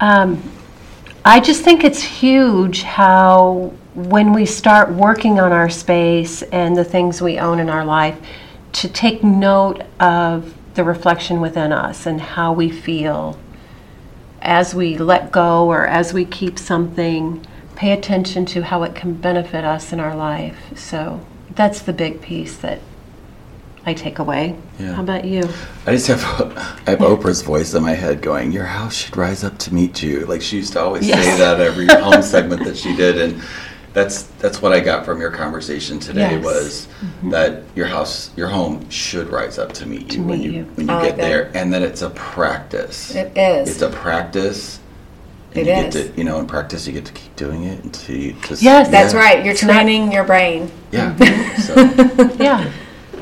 Um, 0.00 0.42
I 1.24 1.38
just 1.38 1.62
think 1.62 1.84
it's 1.84 2.02
huge 2.02 2.82
how 2.82 3.72
when 3.94 4.32
we 4.32 4.44
start 4.44 4.90
working 4.90 5.38
on 5.38 5.52
our 5.52 5.70
space 5.70 6.42
and 6.42 6.76
the 6.76 6.84
things 6.84 7.22
we 7.22 7.38
own 7.38 7.60
in 7.60 7.70
our 7.70 7.84
life, 7.84 8.18
to 8.72 8.88
take 8.88 9.22
note 9.22 9.82
of 10.00 10.54
the 10.74 10.82
reflection 10.82 11.40
within 11.40 11.72
us 11.72 12.06
and 12.06 12.20
how 12.20 12.52
we 12.52 12.70
feel 12.70 13.38
as 14.42 14.74
we 14.74 14.96
let 14.98 15.30
go 15.30 15.66
or 15.66 15.86
as 15.86 16.12
we 16.12 16.24
keep 16.24 16.58
something. 16.58 17.44
Pay 17.76 17.92
attention 17.92 18.44
to 18.46 18.62
how 18.62 18.82
it 18.82 18.94
can 18.96 19.14
benefit 19.14 19.64
us 19.64 19.92
in 19.92 20.00
our 20.00 20.16
life. 20.16 20.76
So 20.76 21.24
that's 21.54 21.82
the 21.82 21.92
big 21.92 22.20
piece 22.20 22.56
that 22.58 22.80
I 23.86 23.94
take 23.94 24.18
away. 24.18 24.56
Yeah. 24.78 24.94
How 24.94 25.02
about 25.02 25.24
you? 25.24 25.42
I 25.86 25.92
just 25.92 26.06
have 26.08 26.22
I 26.86 26.90
have 26.90 26.98
Oprah's 27.00 27.42
voice 27.42 27.72
in 27.74 27.82
my 27.82 27.94
head 27.94 28.20
going, 28.22 28.52
"Your 28.52 28.66
house 28.66 28.94
should 28.94 29.16
rise 29.16 29.42
up 29.44 29.56
to 29.58 29.74
meet 29.74 30.02
you." 30.02 30.26
Like 30.26 30.42
she 30.42 30.56
used 30.58 30.74
to 30.74 30.80
always 30.80 31.06
say 31.06 31.36
that 31.38 31.60
every 31.60 31.86
home 31.88 32.22
segment 32.22 32.64
that 32.64 32.76
she 32.76 32.94
did, 32.94 33.18
and 33.18 33.42
that's 33.94 34.24
that's 34.38 34.60
what 34.60 34.72
I 34.72 34.80
got 34.80 35.04
from 35.06 35.20
your 35.20 35.30
conversation 35.30 35.98
today 35.98 36.32
Yes. 36.36 36.44
was 36.44 36.88
that 37.30 37.62
your 37.74 37.86
house, 37.86 38.30
your 38.36 38.48
home 38.48 38.88
should 38.90 39.28
rise 39.30 39.58
up 39.58 39.72
to 39.72 39.86
meet 39.86 40.14
you 40.14 40.22
when 40.24 40.38
meet 40.40 40.44
you 40.44 40.52
you. 40.52 40.64
when 40.74 40.86
you 40.86 40.94
like 40.94 41.08
get 41.08 41.16
there, 41.16 41.50
and 41.54 41.72
that 41.72 41.82
it's 41.82 42.02
a 42.02 42.10
practice. 42.10 43.14
it 43.14 43.36
is 43.36 43.70
It's 43.70 43.82
a 43.82 43.90
practice. 43.90 44.78
And 45.52 45.66
It 45.66 45.66
you 45.66 45.72
is. 45.86 45.94
get 45.94 46.14
to, 46.14 46.16
you 46.18 46.22
know, 46.22 46.38
in 46.38 46.46
practice, 46.46 46.86
you 46.86 46.92
get 46.92 47.06
to 47.06 47.12
keep 47.12 47.34
doing 47.34 47.64
it 47.64 47.82
until 47.82 48.14
you 48.16 48.34
just. 48.46 48.62
Yes. 48.62 48.88
that's 48.88 49.14
right 49.14 49.44
you're 49.44 49.54
training 49.56 50.12
your 50.12 50.22
brain 50.22 50.70
Yeah. 50.92 51.12
Mm-hmm. 51.16 51.60
So, 51.62 52.34
Yeah. 52.44 52.70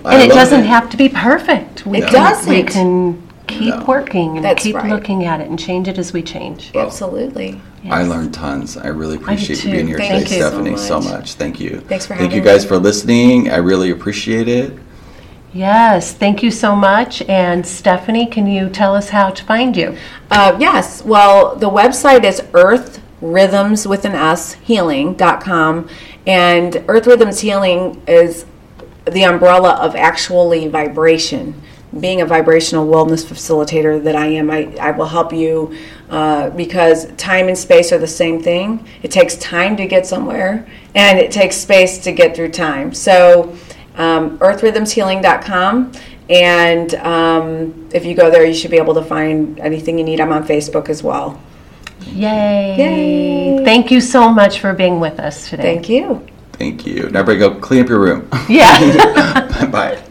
I 0.08 0.14
And 0.14 0.22
it 0.22 0.28
love 0.28 0.38
doesn't 0.38 0.60
it. 0.60 0.66
have 0.66 0.88
to 0.90 0.96
be 0.96 1.08
perfect. 1.08 1.86
We 1.86 1.98
It 1.98 2.04
can, 2.08 2.12
doesn't. 2.12 2.50
We 2.52 2.62
can 2.62 3.22
keep 3.46 3.74
No. 3.74 3.84
working 3.86 4.36
and 4.36 4.44
That's 4.44 4.62
keep 4.62 4.74
right. 4.76 4.90
looking 4.90 5.24
at 5.24 5.40
it 5.40 5.48
and 5.48 5.58
change 5.58 5.88
it 5.88 5.98
as 5.98 6.12
we 6.12 6.22
change. 6.22 6.70
absolutely 6.74 7.60
I 7.90 8.00
Yes. 8.00 8.08
learned 8.08 8.34
tons. 8.34 8.76
I 8.76 8.88
really 8.88 9.16
appreciate 9.16 9.56
you 9.64 9.70
too. 9.70 9.70
being 9.72 9.86
here 9.86 9.96
Thank 9.98 10.24
today, 10.24 10.36
you 10.36 10.42
so 10.42 10.48
Stephanie. 10.48 10.76
So 10.76 11.00
much. 11.00 11.12
much. 11.12 11.34
Thank 11.34 11.60
you. 11.60 11.80
Thanks 11.88 12.06
for 12.06 12.16
Thank 12.16 12.34
you 12.34 12.40
guys 12.40 12.62
me. 12.64 12.68
for 12.68 12.78
listening. 12.78 13.50
I 13.50 13.56
really 13.56 13.90
appreciate 13.90 14.48
it. 14.48 14.72
Yes, 15.54 16.12
thank 16.12 16.42
you 16.42 16.50
so 16.50 16.74
much. 16.76 17.22
And 17.28 17.64
Stephanie, 17.66 18.26
can 18.26 18.46
you 18.46 18.68
tell 18.68 18.94
us 18.94 19.10
how 19.10 19.30
to 19.30 19.44
find 19.44 19.76
you? 19.76 19.96
Uh, 20.30 20.56
yes. 20.58 21.02
Well, 21.04 21.54
the 21.56 21.70
website 21.70 22.24
is 22.24 22.42
Earth 22.52 23.00
Rhythms 23.22 23.86
with 23.88 24.04
an 24.04 24.12
S 24.14 24.54
healing.com. 24.62 25.88
And 26.26 26.82
Earth 26.88 27.06
Rhythms 27.06 27.40
Healing 27.40 28.02
is 28.06 28.44
the 29.10 29.24
umbrella 29.24 29.74
of 29.74 29.94
actually 29.94 30.68
vibration. 30.68 31.60
Being 31.98 32.20
a 32.20 32.26
vibrational 32.26 32.86
wellness 32.86 33.24
facilitator 33.24 34.02
that 34.04 34.14
I 34.14 34.26
am, 34.26 34.50
I, 34.50 34.74
I 34.78 34.90
will 34.90 35.06
help 35.06 35.32
you 35.32 35.74
uh, 36.10 36.50
because 36.50 37.10
time 37.12 37.48
and 37.48 37.56
space 37.56 37.92
are 37.92 37.98
the 37.98 38.06
same 38.06 38.42
thing. 38.42 38.86
It 39.02 39.10
takes 39.10 39.36
time 39.36 39.74
to 39.78 39.86
get 39.86 40.06
somewhere, 40.06 40.68
and 40.94 41.18
it 41.18 41.30
takes 41.30 41.56
space 41.56 41.96
to 42.04 42.12
get 42.12 42.36
through 42.36 42.50
time. 42.50 42.92
So, 42.92 43.56
um, 43.94 44.38
earthrhythmshealing.com. 44.38 45.92
And 46.30 46.94
um, 46.96 47.88
if 47.92 48.04
you 48.04 48.14
go 48.14 48.30
there, 48.30 48.44
you 48.44 48.52
should 48.52 48.70
be 48.70 48.76
able 48.76 48.94
to 48.94 49.02
find 49.02 49.58
anything 49.60 49.98
you 49.98 50.04
need. 50.04 50.20
I'm 50.20 50.32
on 50.32 50.46
Facebook 50.46 50.90
as 50.90 51.02
well. 51.02 51.40
Yay. 52.06 52.76
Yay. 52.76 53.64
Thank 53.64 53.90
you 53.90 54.00
so 54.00 54.28
much 54.28 54.60
for 54.60 54.72
being 54.72 55.00
with 55.00 55.18
us 55.18 55.48
today. 55.48 55.62
Thank 55.62 55.88
you. 55.88 56.26
Thank 56.58 56.86
you. 56.86 57.08
Now, 57.10 57.20
everybody 57.20 57.38
go 57.38 57.60
clean 57.60 57.82
up 57.84 57.88
your 57.88 58.00
room. 58.00 58.28
Yeah. 58.48 59.66
Bye. 59.70 60.02